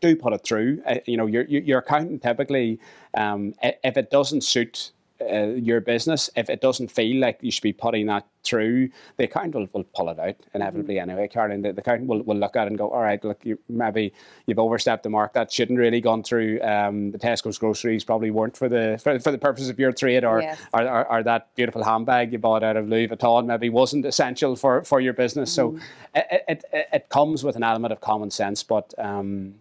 [0.00, 0.82] do put it through.
[0.86, 2.78] Uh, you know, your your accountant typically,
[3.14, 7.62] um, if it doesn't suit uh, your business, if it doesn't feel like you should
[7.62, 11.10] be putting that through, the accountant will, will pull it out inevitably mm-hmm.
[11.10, 11.62] anyway, Caroline.
[11.62, 14.12] The, the accountant will, will look at it and go, all right, look, you, maybe
[14.46, 15.32] you've overstepped the mark.
[15.32, 16.60] That shouldn't really gone through.
[16.62, 20.24] Um, the Tesco's groceries probably weren't for the for, for the purpose of your trade,
[20.24, 20.60] or, yes.
[20.72, 24.54] or, or, or, that beautiful handbag you bought out of Louis Vuitton maybe wasn't essential
[24.54, 25.54] for, for your business.
[25.56, 25.78] Mm-hmm.
[25.78, 29.54] So it, it, it, it, comes with an element of common sense, but um,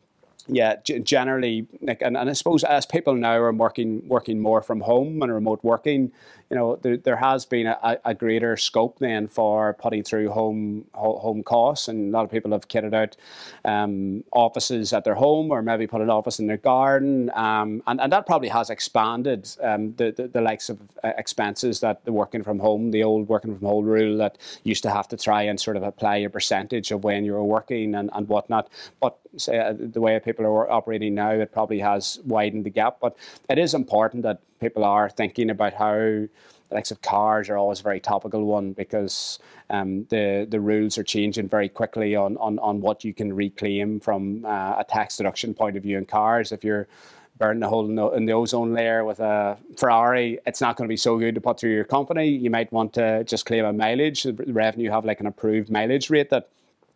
[0.48, 4.62] yeah, g- generally, like, and, and I suppose as people now are working working more
[4.62, 6.12] from home and remote working,
[6.50, 10.86] you know, there, there has been a, a greater scope then for putting through home
[10.94, 13.16] home costs, and a lot of people have kitted out
[13.66, 18.00] um, offices at their home or maybe put an office in their garden, um, and,
[18.00, 22.12] and that probably has expanded um, the, the, the likes of uh, expenses that the
[22.12, 25.42] working from home, the old working from home rule that used to have to try
[25.42, 28.70] and sort of apply a percentage of when you were working and, and whatnot.
[29.00, 32.98] But say, uh, the way people are operating now, it probably has widened the gap.
[33.00, 33.18] But
[33.50, 35.94] it is important that people are thinking about how
[36.70, 39.40] the likes of cars are always a very topical one because
[39.70, 44.00] um, the the rules are changing very quickly on, on, on what you can reclaim
[44.00, 46.52] from uh, a tax deduction point of view in cars.
[46.52, 46.88] If you're
[47.38, 50.88] burning a hole in the, in the, ozone layer with a Ferrari, it's not going
[50.88, 52.28] to be so good to put through your company.
[52.30, 54.24] You might want to just claim a mileage.
[54.24, 56.50] The revenue have like an approved mileage rate that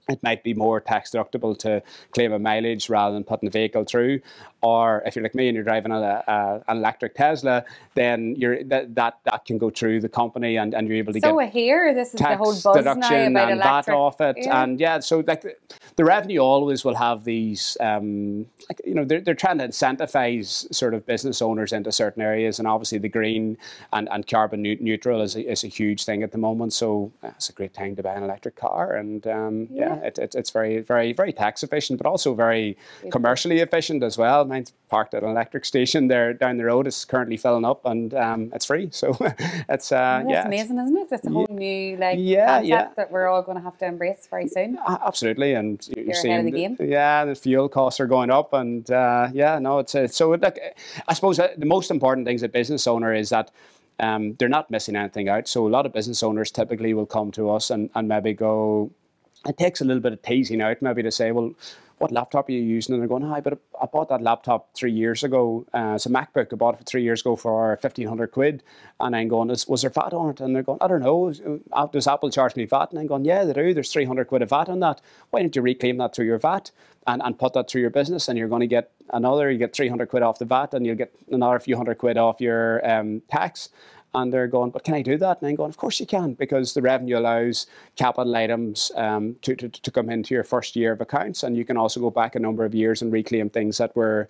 [0.10, 3.84] it might be more tax deductible to claim a mileage rather than putting the vehicle
[3.84, 4.22] through.
[4.62, 7.64] Or if you're like me and you're driving a, a, an electric Tesla,
[7.96, 11.20] then you're that, that that can go through the company and, and you're able to
[11.20, 13.86] so get here this is the whole buzz deduction now about and electric.
[13.86, 14.36] that off it.
[14.40, 14.64] Yeah.
[14.64, 15.56] And yeah, so like the,
[15.96, 17.78] the, revenue always will have these.
[17.80, 22.22] Um, like, you know, they're, they're trying to incentivize sort of business owners into certain
[22.22, 23.58] areas, and obviously the green
[23.94, 26.74] and, and carbon neutral is a, is a huge thing at the moment.
[26.74, 29.96] So it's a great time to buy an electric car, and um, yeah.
[29.96, 32.78] yeah it, it, it's very, very, very tax efficient, but also very
[33.12, 34.46] commercially efficient as well.
[34.50, 36.88] Mine's parked at an electric station there down the road.
[36.88, 38.90] It's currently filling up, and um, it's free.
[38.92, 39.16] So
[39.70, 41.08] it's uh, yeah, amazing, isn't it?
[41.12, 42.90] It's a whole yeah, new like yeah, concept yeah.
[42.98, 44.78] that we're all going to have to embrace very soon.
[44.88, 46.76] Absolutely, and you're, you're seeing the game.
[46.80, 50.32] Yeah, the fuel costs are going up, and uh, yeah, no, it's, it's so.
[50.32, 53.52] Like, I suppose the most important thing as a business owner is that.
[54.02, 55.50] Um, they're not missing anything out.
[55.50, 58.92] So a lot of business owners typically will come to us and, and maybe go,
[59.46, 61.54] it takes a little bit of teasing out maybe to say, well,
[62.00, 62.94] what laptop are you using?
[62.94, 65.66] And they're going, hi, but I bought that laptop three years ago.
[65.74, 66.52] Uh, it's a MacBook.
[66.52, 68.64] I bought it for three years ago for 1500 quid.
[69.00, 70.40] And I'm going, was there VAT on it?
[70.40, 71.34] And they're going, I don't know.
[71.74, 72.92] Uh, does Apple charge me VAT?
[72.92, 73.74] And I'm going, yeah, they do.
[73.74, 75.02] There's 300 quid of VAT on that.
[75.30, 76.72] Why don't you reclaim that through your VAT
[77.06, 78.30] and, and put that through your business?
[78.30, 80.96] And you're going to get another, you get 300 quid off the VAT and you'll
[80.96, 83.70] get another few hundred quid off your um, tax
[84.14, 85.42] and they're going, but can I do that?
[85.42, 89.56] And I'm going, of course you can, because the revenue allows capital items um, to,
[89.56, 92.36] to, to come into your first year of accounts, and you can also go back
[92.36, 94.28] a number of years and reclaim things that were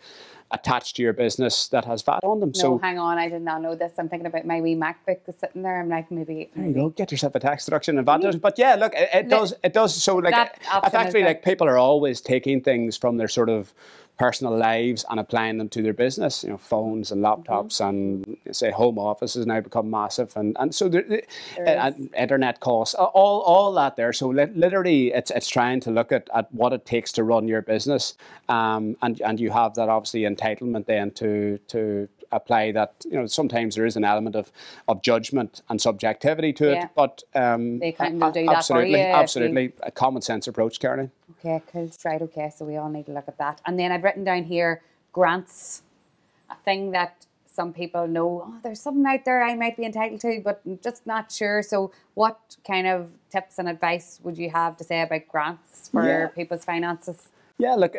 [0.52, 2.52] attached to your business that has VAT on them.
[2.56, 3.94] No, so hang on, I did not know this.
[3.98, 5.80] I'm thinking about my wee MacBook that's sitting there.
[5.80, 8.42] I'm like, maybe, there you go, get yourself a tax deduction and VAT.
[8.42, 9.96] But yeah, look, it, it does, it does.
[9.96, 13.74] So like, effectively, like people are always taking things from their sort of
[14.20, 16.44] personal lives and applying them to their business.
[16.44, 18.34] You know, phones and laptops mm-hmm.
[18.34, 21.24] and say home offices now become massive, and and so there, there
[21.58, 24.14] and internet costs, all all that there.
[24.14, 27.48] So li- literally, it's it's trying to look at, at what it takes to run
[27.48, 28.16] your business,
[28.50, 33.26] um, and and you have that obviously entitlement then to to apply that you know
[33.26, 34.52] sometimes there is an element of,
[34.88, 36.84] of judgment and subjectivity to yeah.
[36.84, 41.12] it but um, they kind of do that absolutely absolutely a common sense approach Caroline
[41.40, 43.62] Okay, cool, right, okay, so we all need to look at that.
[43.66, 44.82] And then I've written down here
[45.14, 45.84] grants,
[46.50, 50.22] a thing that some people know, oh, there's something out there I might be entitled
[50.22, 51.62] to, but I'm just not sure.
[51.62, 56.06] So, what kind of tips and advice would you have to say about grants for
[56.06, 56.28] yeah.
[56.28, 57.30] people's finances?
[57.58, 57.96] Yeah, look,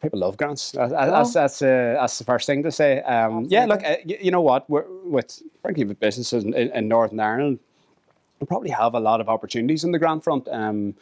[0.00, 0.72] people love grants.
[0.72, 3.00] That's, that's, that's, uh, that's, the first thing to say.
[3.02, 4.68] Um, yeah, look, uh, you, know what?
[4.68, 7.58] We're, with frankly, with businesses in, in, Northern Ireland,
[8.40, 10.48] we probably have a lot of opportunities in the grant front.
[10.48, 10.94] Um,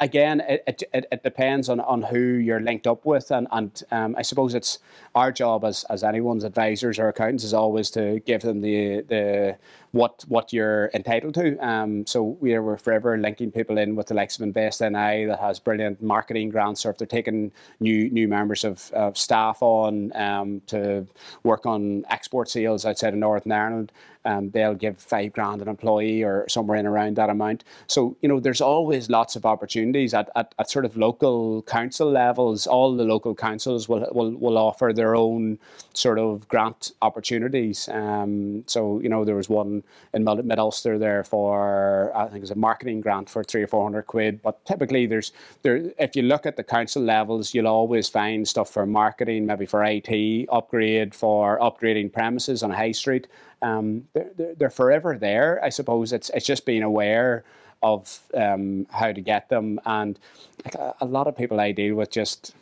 [0.00, 4.14] again, it, it, it, depends on, on who you're linked up with, and, and um,
[4.16, 4.78] I suppose it's
[5.14, 9.56] our job as, as anyone's advisors or accountants is always to give them the the
[9.90, 11.58] what what you're entitled to.
[11.58, 15.24] Um, so we are, we're forever linking people in with the likes of Invest NI
[15.26, 19.60] that has brilliant marketing grants, or if they're taking new new members of, of staff
[19.60, 21.06] on um, to
[21.42, 23.92] work on export sales outside of Northern Ireland,
[24.28, 27.64] um, they'll give five grand an employee or somewhere in around that amount.
[27.86, 32.10] So you know, there's always lots of opportunities at, at, at sort of local council
[32.10, 32.66] levels.
[32.66, 35.58] All the local councils will will, will offer their own
[35.94, 37.88] sort of grant opportunities.
[37.88, 42.50] Um, so you know, there was one in Mid Ulster there for I think it's
[42.50, 44.42] a marketing grant for three or four hundred quid.
[44.42, 45.32] But typically, there's
[45.62, 49.64] there if you look at the council levels, you'll always find stuff for marketing, maybe
[49.64, 53.26] for IT upgrade, for upgrading premises on High Street.
[53.62, 55.60] Um, they're, they're, forever there.
[55.64, 57.44] I suppose it's it's just being aware
[57.82, 60.18] of um, how to get them, and
[60.64, 62.54] like a, a lot of people I deal with just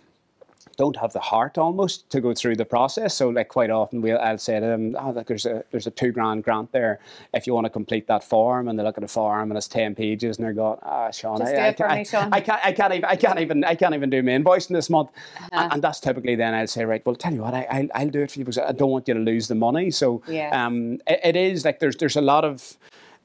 [0.76, 3.14] don't have the heart almost to go through the process.
[3.14, 5.90] So like quite often we'll I'll say to them, oh look, there's a there's a
[5.90, 7.00] two grand grant there
[7.34, 9.68] if you want to complete that form and they look at the form and it's
[9.68, 12.32] ten pages and they're going, ah oh, Sean, I, I, I, me, Sean.
[12.32, 14.90] I can't I can't even I can't even I can't even do my invoicing this
[14.90, 15.10] month.
[15.10, 15.48] Uh-huh.
[15.52, 18.10] And, and that's typically then I'll say, right, well tell you what, I I'll, I'll
[18.10, 19.90] do it for you because I don't want you to lose the money.
[19.90, 20.66] So yeah.
[20.66, 22.76] um it, it is like there's there's a lot of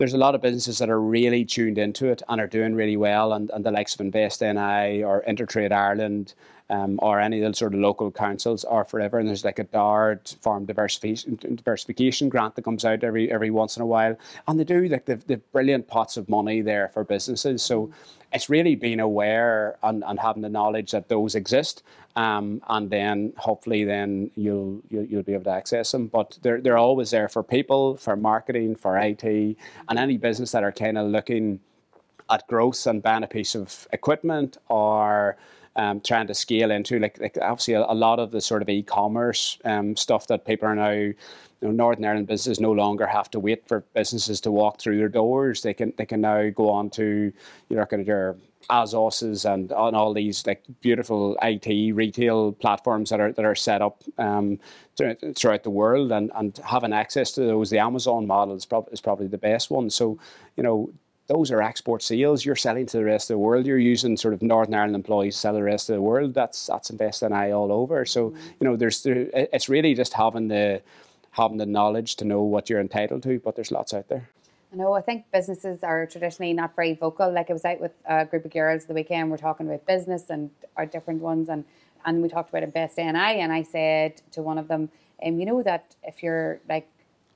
[0.01, 2.97] there's a lot of businesses that are really tuned into it and are doing really
[2.97, 6.33] well, and, and the likes of Invest NI or Intertrade Ireland
[6.71, 9.19] um, or any of the sort of local councils are forever.
[9.19, 13.75] And there's like a DARD farm diversification, diversification grant that comes out every every once
[13.77, 17.03] in a while, and they do like the, the brilliant pots of money there for
[17.03, 17.61] businesses.
[17.61, 17.91] So
[18.33, 21.83] it's really being aware and, and having the knowledge that those exist,
[22.15, 26.07] um, and then hopefully then you'll, you'll you'll be able to access them.
[26.07, 30.63] But they're they're always there for people, for marketing, for IT, and any business that
[30.63, 31.59] are kind of looking
[32.29, 35.37] at growth and buying a piece of equipment or
[35.75, 38.69] um, trying to scale into like, like obviously a, a lot of the sort of
[38.69, 41.13] e-commerce um, stuff that people are now
[41.61, 44.97] you know, Northern Ireland businesses no longer have to wait for businesses to walk through
[44.97, 45.61] their doors.
[45.61, 47.31] They can they can now go on to
[47.69, 48.37] you know kind of your
[48.69, 53.81] ASOSes and on all these like beautiful IT retail platforms that are that are set
[53.81, 54.59] up um,
[54.97, 57.69] throughout, the world and, and having access to those.
[57.69, 59.89] The Amazon model is, prob- is probably the best one.
[59.89, 60.17] So
[60.57, 60.91] you know
[61.27, 62.43] those are export sales.
[62.43, 63.65] You're selling to the rest of the world.
[63.65, 66.33] You're using sort of Northern Ireland employees to sell the rest of the world.
[66.33, 68.05] That's that's Invest NI all over.
[68.05, 70.81] So you know, there's there, it's really just having the
[71.31, 73.39] having the knowledge to know what you're entitled to.
[73.39, 74.29] But there's lots out there.
[74.71, 74.93] I know.
[74.93, 77.31] I think businesses are traditionally not very vocal.
[77.31, 79.29] Like I was out with a group of girls the weekend.
[79.29, 81.65] We're talking about business and our different ones, and
[82.05, 84.89] and we talked about Invest NI, and I said to one of them,
[85.25, 86.87] um, you know that if you're like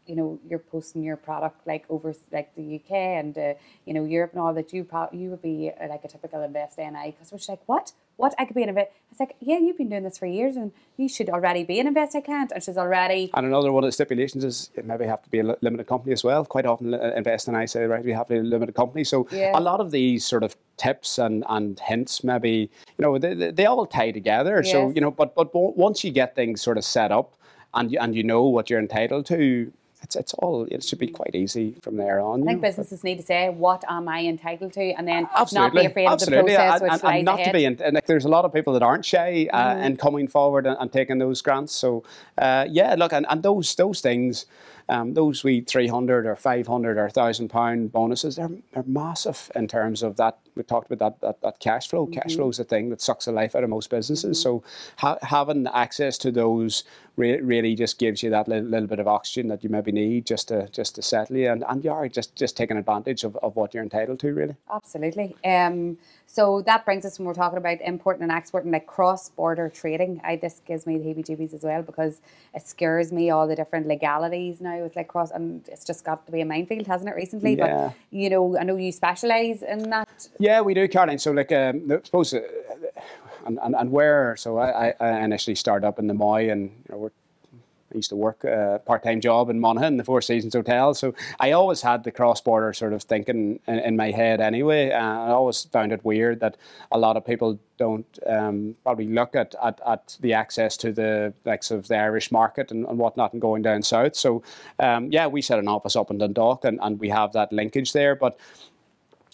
[0.08, 3.54] you know you're posting your product like over like the UK and uh,
[3.86, 6.42] you know Europe and all that you pro- you would be uh, like a typical
[6.42, 9.58] invest NI because we're like what what I could be an invest it's like yeah
[9.58, 12.64] you've been doing this for years and you should already be an invest account and
[12.64, 15.56] she's already And another one of the stipulations is it maybe have to be a
[15.62, 16.46] limited company as well.
[16.46, 19.04] Quite often, uh, Invest NI say, right, we have to be a limited company.
[19.04, 19.52] So Yeah.
[19.54, 23.52] a lot of these sort of tips and, and hints, maybe, you know, they, they
[23.52, 24.64] they all tie together.
[24.64, 27.36] So, you know, but, but once you get things sort of set up
[27.74, 29.72] and you, and you know what you're entitled to,
[30.06, 32.44] it's, it's all, it should be quite easy from there on.
[32.44, 32.68] I think know.
[32.70, 36.54] businesses need to say what am I entitled to and then not be afraid Absolutely.
[36.54, 37.46] of the process and, which and, lies and not ahead.
[37.48, 39.84] to be in, and like there's a lot of people that aren't shy uh, Mm-hmm.
[39.84, 42.04] in coming forward and, and taking those grants so
[42.38, 44.46] uh, yeah look and, and those those things
[44.88, 50.04] um, those wee 300 or 500 or 1000 pound bonuses they're, they're massive in terms
[50.04, 52.20] of that we talked about that, that, that cash flow Mm-hmm.
[52.20, 54.62] cash flow is the thing that sucks the life out of most businesses so
[54.98, 56.84] ha- having access to those
[57.16, 60.26] re- really just gives you that little, little bit of oxygen that you maybe need
[60.26, 63.36] just to just to settle you and, and you are just just taking advantage of,
[63.38, 65.36] of what you're entitled to really Absolutely.
[65.44, 70.22] Um, so that brings us when we're talking about importing and exporting, like cross-border trading.
[70.24, 72.20] I this gives me the heebie-jeebies as well because
[72.54, 76.26] it scares me all the different legalities now with like cross, and it's just got
[76.26, 77.56] to be a minefield, hasn't it, recently?
[77.56, 77.90] Yeah.
[77.90, 80.28] But you know, I know you specialise in that.
[80.40, 81.20] Yeah, we do, Caroline.
[81.20, 82.42] So, like, um, I suppose, uh,
[83.46, 86.96] and, and, and where, so I, I- initially started up in the Moy and, you
[86.96, 87.12] know,
[87.94, 90.94] I used to work a part-time job in Monaghan, the Four Seasons Hotel.
[90.94, 94.92] So I always had the cross-border sort of thinking in, in my head anyway.
[94.92, 96.58] Uh, I always found it weird that
[96.92, 101.34] a lot of people don't um, probably look at, at, at the access to the
[101.46, 104.16] likes of the Irish market and, and whatnot and going down south.
[104.16, 104.44] So
[104.80, 107.94] um, yeah, we set an office up in Dundalk and, and we have that linkage
[107.94, 108.16] there.
[108.16, 108.38] But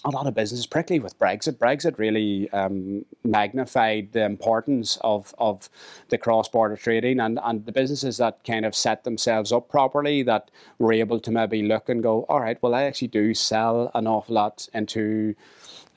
[0.04, 1.58] a lot of businesses, particularly with Brexit.
[1.58, 5.70] Brexit really um, magnified the importance of, of
[6.10, 10.24] the cross border trading and, and the businesses that kind of set themselves up properly
[10.24, 10.50] that
[10.80, 14.08] were able to maybe look and go, all right, well, I actually do sell an
[14.08, 15.36] awful lot into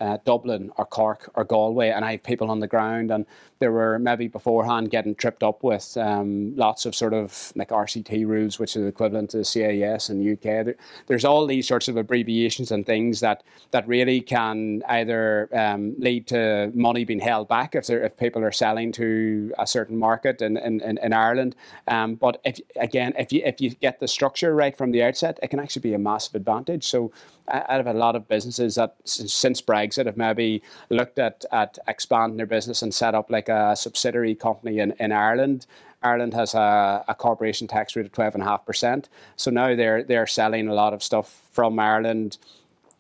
[0.00, 3.24] uh, Dublin or Cork or Galway, and I have people on the ground, and
[3.64, 8.26] they were maybe beforehand getting tripped up with um, lots of sort of like RCT
[8.26, 10.66] rules, which is equivalent to CIS in the UK.
[10.66, 15.94] There, there's all these sorts of abbreviations and things that that really can either um,
[15.98, 20.42] lead to money being held back if, if people are selling to a certain market
[20.42, 21.56] in, in, in, Ireland.
[21.88, 25.38] Um, but if again, if you if you get the structure right from the outset,
[25.42, 26.84] it can actually be a massive advantage.
[26.84, 27.12] So
[27.48, 31.78] I- I've a lot of businesses that since, since Brexit have maybe looked at, at
[31.86, 35.66] expanding their business and set up like a subsidiary company in, in Ireland
[36.02, 39.08] Ireland has a, a corporation tax rate of twelve and a half percent.
[39.36, 42.36] So now they're they're selling a lot of stuff from Ireland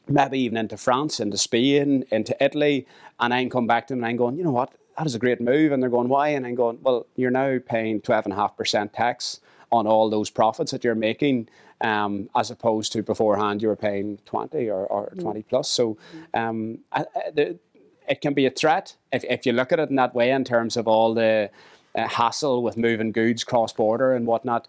[0.08, 2.86] maybe even into France, into Spain, into Italy,
[3.20, 5.18] and I come back to them and I'm going, you know what, that is a
[5.18, 5.72] great move.
[5.72, 6.28] And they're going, why?
[6.28, 9.40] And I'm going, well, you're now paying 12.5% tax
[9.72, 11.48] on all those profits that you're making,
[11.80, 15.22] um, as opposed to beforehand you were paying 20 or, or mm.
[15.22, 15.68] 20 plus.
[15.68, 15.96] So
[16.34, 17.58] um, I, I, the,
[18.08, 20.44] it can be a threat if, if you look at it in that way in
[20.44, 21.50] terms of all the
[21.94, 24.68] uh, hassle with moving goods cross border and whatnot.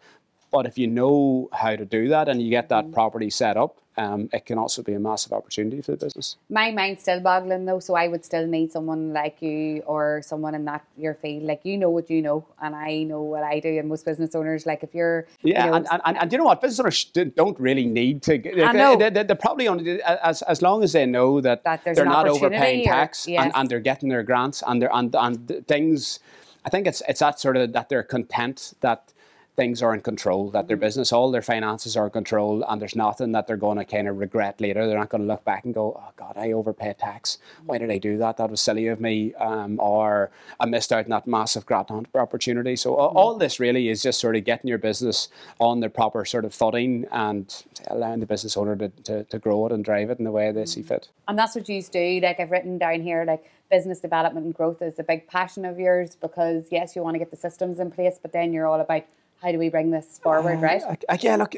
[0.51, 2.93] But if you know how to do that and you get that mm.
[2.93, 6.35] property set up, um, it can also be a massive opportunity for the business.
[6.49, 10.53] My mind's still boggling though, so I would still need someone like you or someone
[10.53, 11.43] in that your field.
[11.43, 13.79] Like you know what you know, and I know what I do.
[13.79, 16.37] And most business owners, like if you're yeah, you know, and, and, and, and, you
[16.37, 18.65] know what, business owners don't really need to.
[18.65, 18.97] I know.
[18.97, 22.81] They, they probably only as as long as they know that, that they're not overpaying
[22.81, 23.43] or, tax yes.
[23.43, 26.19] and, and they're getting their grants and they're and, and things.
[26.65, 29.13] I think it's it's that sort of that they're content that
[29.55, 30.85] things are in control, that their mm-hmm.
[30.85, 34.07] business, all their finances are in control, and there's nothing that they're going to kind
[34.07, 34.85] of regret later.
[34.85, 37.37] They're not going to look back and go, oh God, I overpaid tax.
[37.65, 38.37] Why did I do that?
[38.37, 39.33] That was silly of me.
[39.35, 42.75] Um, or I missed out on that massive grant opportunity.
[42.75, 43.17] So mm-hmm.
[43.17, 45.29] all this really is just sort of getting your business
[45.59, 49.65] on the proper sort of footing and allowing the business owner to, to, to grow
[49.67, 50.89] it and drive it in the way they see mm-hmm.
[50.89, 51.09] fit.
[51.27, 52.19] And that's what you do.
[52.21, 55.79] Like I've written down here, like business development and growth is a big passion of
[55.79, 58.79] yours because yes, you want to get the systems in place, but then you're all
[58.79, 59.03] about
[59.41, 61.03] how do we bring this forward, uh, right?
[61.09, 61.55] Again, look,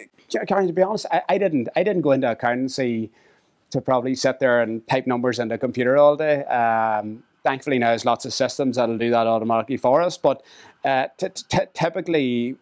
[0.48, 3.12] Karen, to be honest, I, I, didn't I didn't go into accountancy
[3.72, 6.44] to probably sit there and type numbers into a computer all day.
[6.46, 10.18] Um, thankfully, now there's lots of systems that'll do that automatically for us.
[10.18, 10.44] But
[10.84, 12.56] uh, t- t- typically,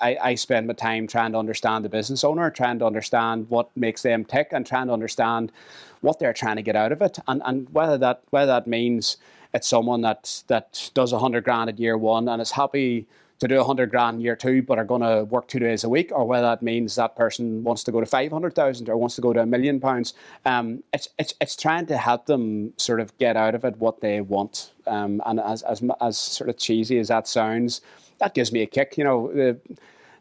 [0.00, 3.74] I, I, spend my time trying to understand the business owner, trying to understand what
[3.76, 5.52] makes them tick, and trying to understand
[6.00, 9.16] what they're trying to get out of it, and, and whether that whether that means
[9.54, 13.06] it's someone that that does a hundred grand at year one and is happy
[13.42, 16.12] to do 100 grand year two, but are going to work two days a week,
[16.12, 19.32] or whether that means that person wants to go to 500,000 or wants to go
[19.32, 20.14] to a million pounds.
[20.46, 24.00] Um, it's, it's, it's trying to help them sort of get out of it what
[24.00, 24.70] they want.
[24.86, 27.80] Um, and as, as, as sort of cheesy as that sounds,
[28.18, 28.96] that gives me a kick.
[28.96, 29.58] You know, the,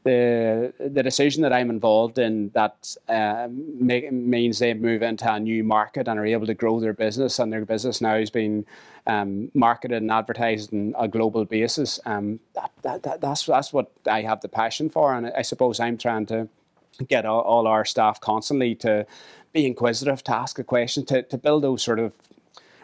[0.03, 5.63] the the decision that I'm involved in that uh, means they move into a new
[5.63, 8.65] market and are able to grow their business, and their business now is being
[9.07, 11.99] um, marketed and advertised on a global basis.
[12.05, 15.79] Um, that, that, that, that's that's what I have the passion for, and I suppose
[15.79, 16.47] I'm trying to
[17.07, 19.05] get all, all our staff constantly to
[19.53, 22.13] be inquisitive, to ask a question, to, to build those sort of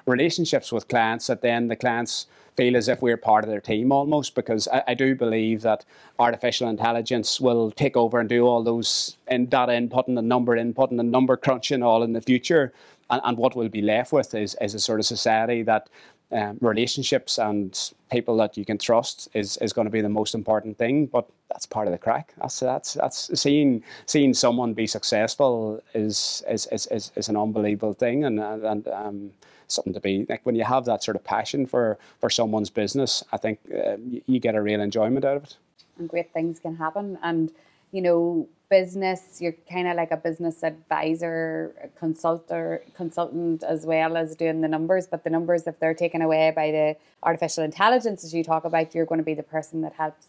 [0.08, 3.92] relationships with clients that then the clients feel as if we're part of their team
[3.92, 5.86] almost because I, I, do believe that
[6.18, 11.00] artificial intelligence will take over and do all those in data inputting and number inputting
[11.00, 12.74] and number crunching all in the future.
[13.12, 15.88] And, and what we'll be left with is, is a sort of society that
[16.32, 20.36] um, relationships and people that you can trust is, is going to be the most
[20.36, 21.06] important thing.
[21.06, 22.34] But that's part of the crack.
[22.38, 27.94] That's that's that's seeing seeing someone be successful is is is, is, is an unbelievable
[27.94, 29.32] thing, and and um,
[29.68, 33.24] something to be like when you have that sort of passion for for someone's business.
[33.32, 35.58] I think uh, you, get a real enjoyment out of it.
[35.98, 37.52] And great things can happen, and
[37.92, 44.36] you know business you're kind of like a business advisor consultant consultant as well as
[44.36, 48.34] doing the numbers but the numbers if they're taken away by the artificial intelligence as
[48.34, 50.28] you talk about you're going to be the person that helps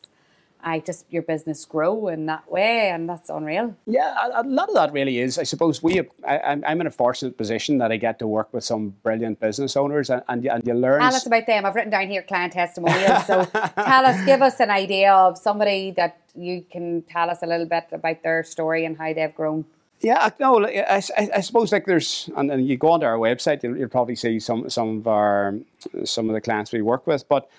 [0.63, 3.77] I just your business grow in that way, and that's unreal.
[3.87, 5.39] Yeah, a, a lot of that really is.
[5.39, 8.65] I suppose we, I, am in a fortunate position that I get to work with
[8.65, 11.01] some brilliant business owners, and and, and you learn.
[11.01, 11.65] Tell us about them.
[11.65, 13.27] I've written down here client testimonials.
[13.27, 13.45] so
[13.77, 17.67] tell us, give us an idea of somebody that you can tell us a little
[17.67, 19.65] bit about their story and how they've grown.
[20.01, 23.65] Yeah, no, I, I, I, suppose like there's, and, and you go onto our website,
[23.65, 25.57] you'll, you'll probably see some some of our
[26.05, 27.51] some of the clients we work with, but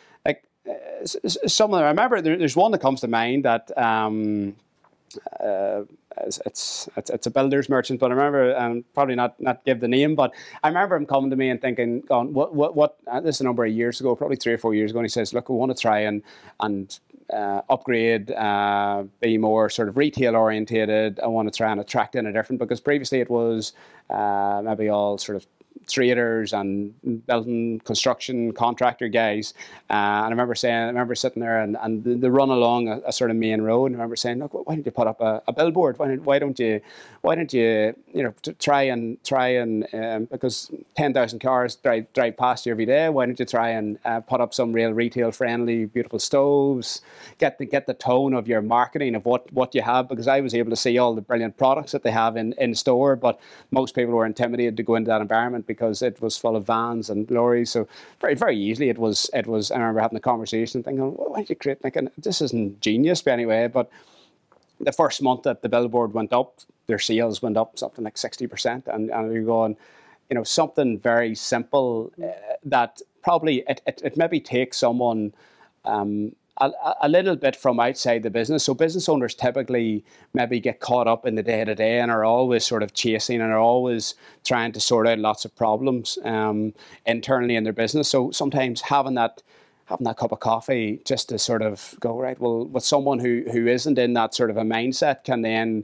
[1.06, 1.86] some of them.
[1.86, 4.56] I remember there, there's one that comes to mind that um,
[5.40, 5.82] uh,
[6.26, 9.88] it's, it's, it's a builder's merchant, but I remember um, probably not not give the
[9.88, 12.98] name, but I remember him coming to me and thinking, going, what what what?
[13.08, 15.06] Uh, this is a number of years ago, probably three or four years ago, and
[15.06, 16.22] he says, look, we want to try and
[16.60, 17.00] and
[17.34, 21.20] uh, upgrade, uh, be more sort of retail orientated.
[21.20, 23.74] I want to try and attract in a different because previously it was
[24.10, 25.46] uh, maybe all sort of
[25.88, 26.94] traders and
[27.26, 29.54] building construction contractor guys.
[29.90, 33.02] Uh, and I remember saying, I remember sitting there and, and the, run along a,
[33.06, 33.88] a, sort of main road.
[33.88, 35.98] And I remember saying, look, why don't you put up a, a billboard?
[35.98, 36.82] Why don't, why don't you,
[37.22, 42.12] why don't you, you know, try and try and um, because ten thousand cars drive
[42.14, 43.08] drive past you every day.
[43.10, 47.02] Why don't you try and uh, put up some real retail friendly, beautiful stoves?
[47.38, 50.42] Get the get the tone of your marketing of what what you have because I
[50.42, 53.40] was able to see all the brilliant products that they have in in store, but
[53.72, 57.10] most people were intimidated to go into that environment because it was full of vans
[57.10, 57.72] and lorries.
[57.72, 57.88] So
[58.20, 59.72] very very easily it was it was.
[59.72, 63.22] I remember having a conversation, thinking, well, "Why did you create?" Thinking this isn't genius,
[63.22, 63.68] but anyway.
[63.68, 63.90] But
[64.80, 68.48] the first month that the billboard went up, their sales went up something like sixty
[68.48, 69.78] percent, and and you're going,
[70.30, 72.28] you know, something very simple uh,
[72.64, 75.34] that probably it, it, it maybe takes someone.
[75.86, 76.72] Um, a,
[77.04, 78.66] a, little bit from outside the business.
[78.66, 80.04] So business owners typically
[80.34, 83.40] maybe get caught up in the day to day and are always sort of chasing
[83.40, 86.74] and are always trying to sort out lots of problems um,
[87.06, 88.10] internally in their business.
[88.10, 89.42] So sometimes having that
[89.90, 93.44] having that cup of coffee just to sort of go right well with someone who
[93.52, 95.84] who isn't in that sort of a mindset can then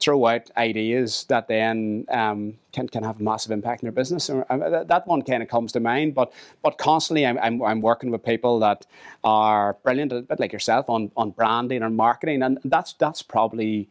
[0.00, 4.26] throw out ideas that then um, can, can have a massive impact in their business.
[4.26, 6.32] That one kind of comes to mind, but
[6.62, 8.86] but constantly I'm, I'm, I'm, working with people that
[9.22, 13.88] are brilliant, a bit like yourself, on, on branding and marketing, and that's that's probably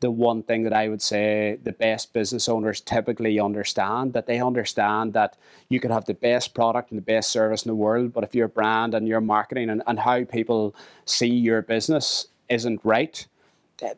[0.00, 4.40] the one thing that I would say the best business owners typically understand that they
[4.40, 5.36] understand that
[5.68, 8.34] you could have the best product and the best service in the world, but if
[8.34, 10.74] your brand and your marketing and, and how people
[11.06, 13.26] see your business isn't right,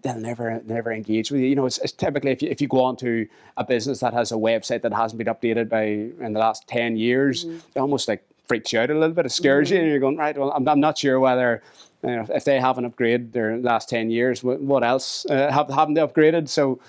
[0.02, 1.48] they'll never never engage with you.
[1.48, 3.26] You know, it's, it's typically if you, if you go on to
[3.56, 6.96] a business that has a website that hasn't been updated by in the last ten
[6.96, 7.58] years, mm-hmm.
[7.74, 9.74] it almost like freaks you out a little bit, it scares mm-hmm.
[9.74, 10.38] you, and you're going right.
[10.38, 11.62] Well, I'm, I'm not sure whether
[12.02, 16.00] if they haven't upgraded their last ten years, what, what else uh, have haven't they
[16.00, 16.48] upgraded?
[16.48, 16.80] So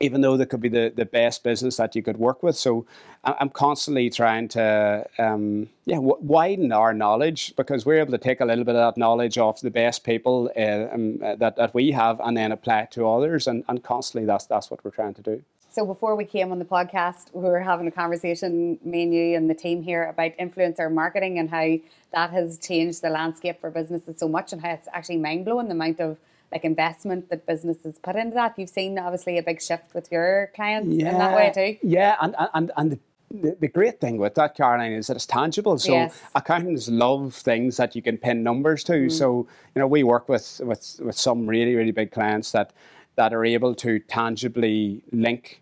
[0.00, 2.56] even though they could be the, the best business that you could work with.
[2.56, 2.86] So
[3.24, 8.40] I'm constantly trying to um, yeah w- widen our knowledge because we're able to take
[8.40, 11.92] a little bit of that knowledge off the best people uh, um, that, that we
[11.92, 15.14] have and then apply it to others and, and constantly that's that's what we're trying
[15.14, 15.42] to do.
[15.72, 19.36] So before we came on the podcast, we were having a conversation, me and you
[19.36, 21.78] and the team here, about influencer marketing and how
[22.12, 25.68] that has changed the landscape for businesses so much and how it's actually mind blowing
[25.68, 26.18] the amount of
[26.52, 28.58] like investment that businesses put into that.
[28.58, 31.88] You've seen obviously a big shift with your clients yeah, in that way too.
[31.88, 33.00] Yeah, and and and
[33.30, 35.78] the, the, great thing with that, Caroline, is that it's tangible.
[35.78, 36.20] So yes.
[36.34, 38.92] accountants love things that you can pin numbers to.
[38.92, 39.10] Mm.
[39.10, 42.74] So you know, we work with with with some really really big clients that
[43.16, 45.61] that are able to tangibly link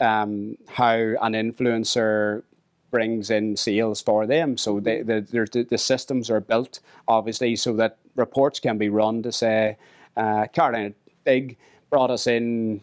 [0.00, 2.42] um, how an influencer
[2.90, 4.56] brings in sales for them.
[4.56, 9.32] So they, the, the systems are built obviously so that reports can be run to
[9.32, 9.76] say
[10.16, 10.94] uh, Caroline
[11.24, 11.56] Dig
[11.90, 12.80] brought us in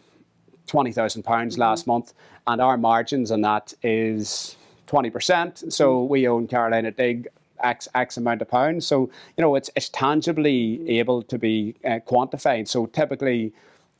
[0.66, 1.62] twenty thousand pounds mm-hmm.
[1.62, 2.12] last month,
[2.46, 4.56] and our margins on that is
[4.86, 5.72] twenty percent.
[5.72, 6.12] So mm-hmm.
[6.12, 7.28] we own Caroline Dig
[7.60, 8.86] X X amount of pounds.
[8.86, 12.68] So you know it's it's tangibly able to be uh, quantified.
[12.68, 13.52] So typically.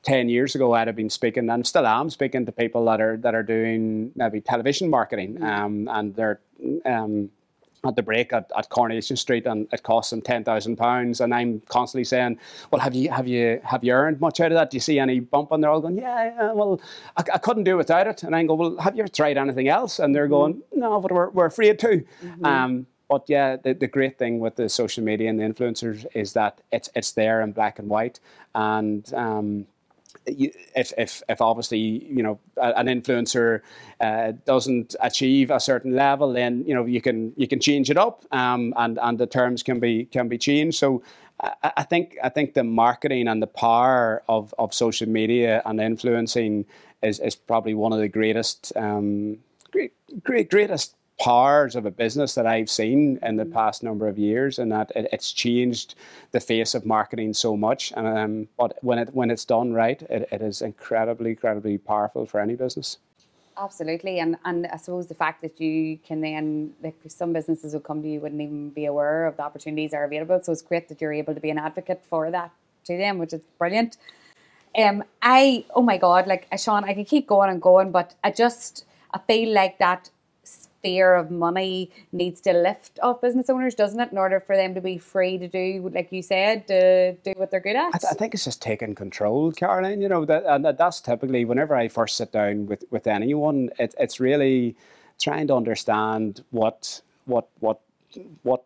[0.04, 3.16] 10 years ago I'd have been speaking and still am speaking to people that are
[3.18, 5.44] that are doing maybe television marketing mm-hmm.
[5.44, 6.40] um, and they're
[6.84, 7.30] um,
[7.86, 11.34] at the break at, at Coronation Street and it costs them ten thousand pounds and
[11.34, 12.38] I'm constantly saying,
[12.70, 14.70] Well have you have you have you earned much out of that?
[14.70, 15.52] Do you see any bump?
[15.52, 16.80] And they're all going, Yeah, yeah well
[17.16, 19.98] I, I couldn't do without it and I go, Well have you tried anything else?
[19.98, 20.80] And they're going, mm-hmm.
[20.80, 21.88] No, but we're we're afraid to.
[21.88, 22.44] Mm-hmm.
[22.44, 26.32] Um, but yeah, the, the great thing with the social media and the influencers is
[26.32, 28.18] that it's it's there in black and white
[28.54, 29.66] and um,
[30.26, 33.60] if, if, if obviously you know an influencer
[34.00, 37.98] uh, doesn't achieve a certain level, then you know you can you can change it
[37.98, 40.78] up, um, and and the terms can be can be changed.
[40.78, 41.02] So
[41.40, 45.80] I, I think I think the marketing and the power of, of social media and
[45.80, 46.66] influencing
[47.02, 49.38] is, is probably one of the greatest um,
[49.72, 53.52] great, great greatest powers of a business that I've seen in the mm.
[53.52, 55.94] past number of years, and that it, it's changed
[56.32, 57.92] the face of marketing so much.
[57.96, 62.26] And um, but when it when it's done right, it, it is incredibly, incredibly powerful
[62.26, 62.98] for any business.
[63.56, 67.80] Absolutely, and and I suppose the fact that you can then like some businesses will
[67.80, 70.40] come to you wouldn't even be aware of the opportunities are available.
[70.42, 72.50] So it's great that you're able to be an advocate for that
[72.86, 73.96] to them, which is brilliant.
[74.76, 78.32] Um, I oh my god, like Sean, I can keep going and going, but I
[78.32, 80.10] just I feel like that
[80.84, 84.74] fear of money needs to lift off business owners, doesn't it, in order for them
[84.74, 87.94] to be free to do, like you said, to do what they're good at?
[87.94, 90.02] I, th- I think it's just taking control, Caroline.
[90.02, 93.94] You know, that, and that's typically whenever I first sit down with, with anyone, it,
[93.98, 94.76] it's really
[95.18, 97.80] trying to understand what what what
[98.42, 98.64] what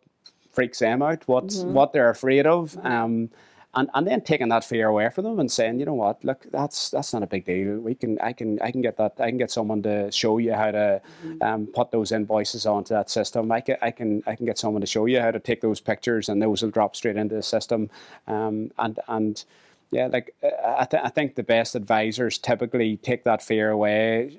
[0.51, 1.73] freaks them out, what mm-hmm.
[1.73, 2.77] what they're afraid of.
[2.85, 3.31] Um,
[3.75, 6.47] and and then taking that fear away from them and saying, you know what, look,
[6.51, 7.79] that's that's not a big deal.
[7.79, 10.55] We can I can I can get that I can get someone to show you
[10.55, 11.43] how to mm-hmm.
[11.43, 13.53] um, put those invoices onto that system.
[13.53, 15.81] I can I can I can get someone to show you how to take those
[15.81, 17.91] pictures and those will drop straight into the system.
[18.27, 19.45] Um, and and
[19.91, 24.39] yeah, like I, th- I think the best advisors typically take that fear away,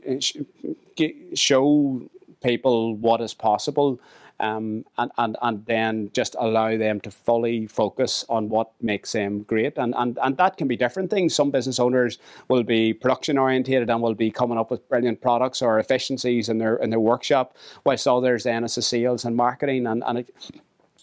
[1.34, 2.02] show
[2.42, 4.00] people what is possible
[4.40, 9.44] um, and, and, and then just allow them to fully focus on what makes them
[9.44, 9.78] great.
[9.78, 11.36] And, and, and that can be different things.
[11.36, 12.18] Some business owners
[12.48, 16.58] will be production orientated and will be coming up with brilliant products or efficiencies in
[16.58, 19.88] their, in their workshop, whilst others then it's a sales and marketing.
[19.88, 20.36] And, and it,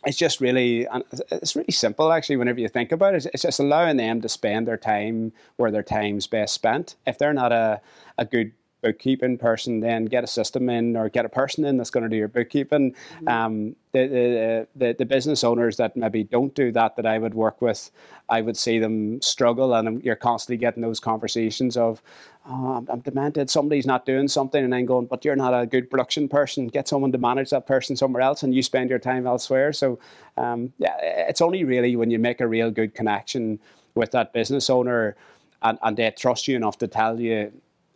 [0.04, 0.86] it's just really
[1.32, 4.68] it's really simple actually whenever you think about it it's just allowing them to spend
[4.68, 7.80] their time where their time's best spent if they're not a,
[8.18, 8.52] a good
[8.86, 12.08] bookkeeping person, then get a system in or get a person in that's going to
[12.08, 12.92] do your bookkeeping.
[12.92, 13.28] Mm-hmm.
[13.28, 17.60] Um, the, the, the, business owners that maybe don't do that, that I would work
[17.60, 17.90] with,
[18.28, 22.00] I would see them struggle, and you're constantly getting those conversations of,
[22.46, 25.66] oh, I'm, I'm demented, somebody's not doing something, and then going, but you're not a
[25.66, 26.68] good production person.
[26.68, 29.72] Get someone to manage that person somewhere else, and you spend your time elsewhere.
[29.72, 29.98] So,
[30.36, 33.58] um, yeah, it's only really when you make a real good connection
[33.94, 35.16] with that business owner
[35.62, 37.52] and, and they trust you enough to tell you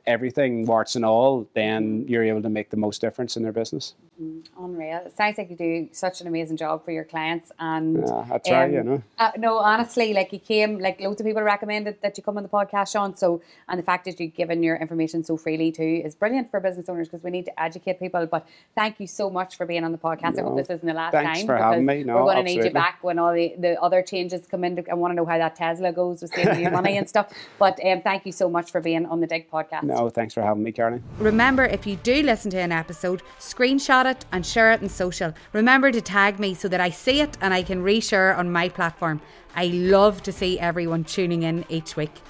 [0.07, 3.95] everything, warts and all, then you're able to make the most difference in their business.
[4.21, 4.65] Mm-hmm.
[4.65, 5.03] Unreal.
[5.07, 7.51] It sounds like you do such an amazing job for your clients.
[7.59, 9.03] And yeah, I try, um, you know.
[9.19, 12.43] Uh, no, honestly, like you came, like loads of people recommended that you come on
[12.43, 13.17] the podcast, Sean.
[13.17, 16.61] So, and the fact that you've given your information so freely too is brilliant for
[16.61, 18.27] business owners because we need to educate people.
[18.27, 20.35] But thank you so much for being on the podcast.
[20.35, 21.47] No, I hope this isn't the last thanks time.
[21.47, 22.05] for having me.
[22.05, 24.85] No, we're going to need you back when all the, the other changes come in.
[24.91, 27.33] I want to know how that Tesla goes with saving you money and stuff.
[27.59, 29.83] But um, thank you so much for being on the Dig podcast.
[29.83, 31.03] No, thanks for having me, Caroline.
[31.19, 35.35] Remember, if you do listen to an episode, screenshot it and share it social.
[35.53, 38.69] Remember to tag me so that I see it and I can reshare on my
[38.69, 39.21] platform.
[39.55, 42.21] I love to see everyone tuning in each week.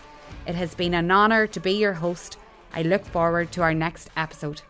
[0.47, 2.37] It has been an honour to be your host.
[2.73, 4.63] I look forward to our next episode.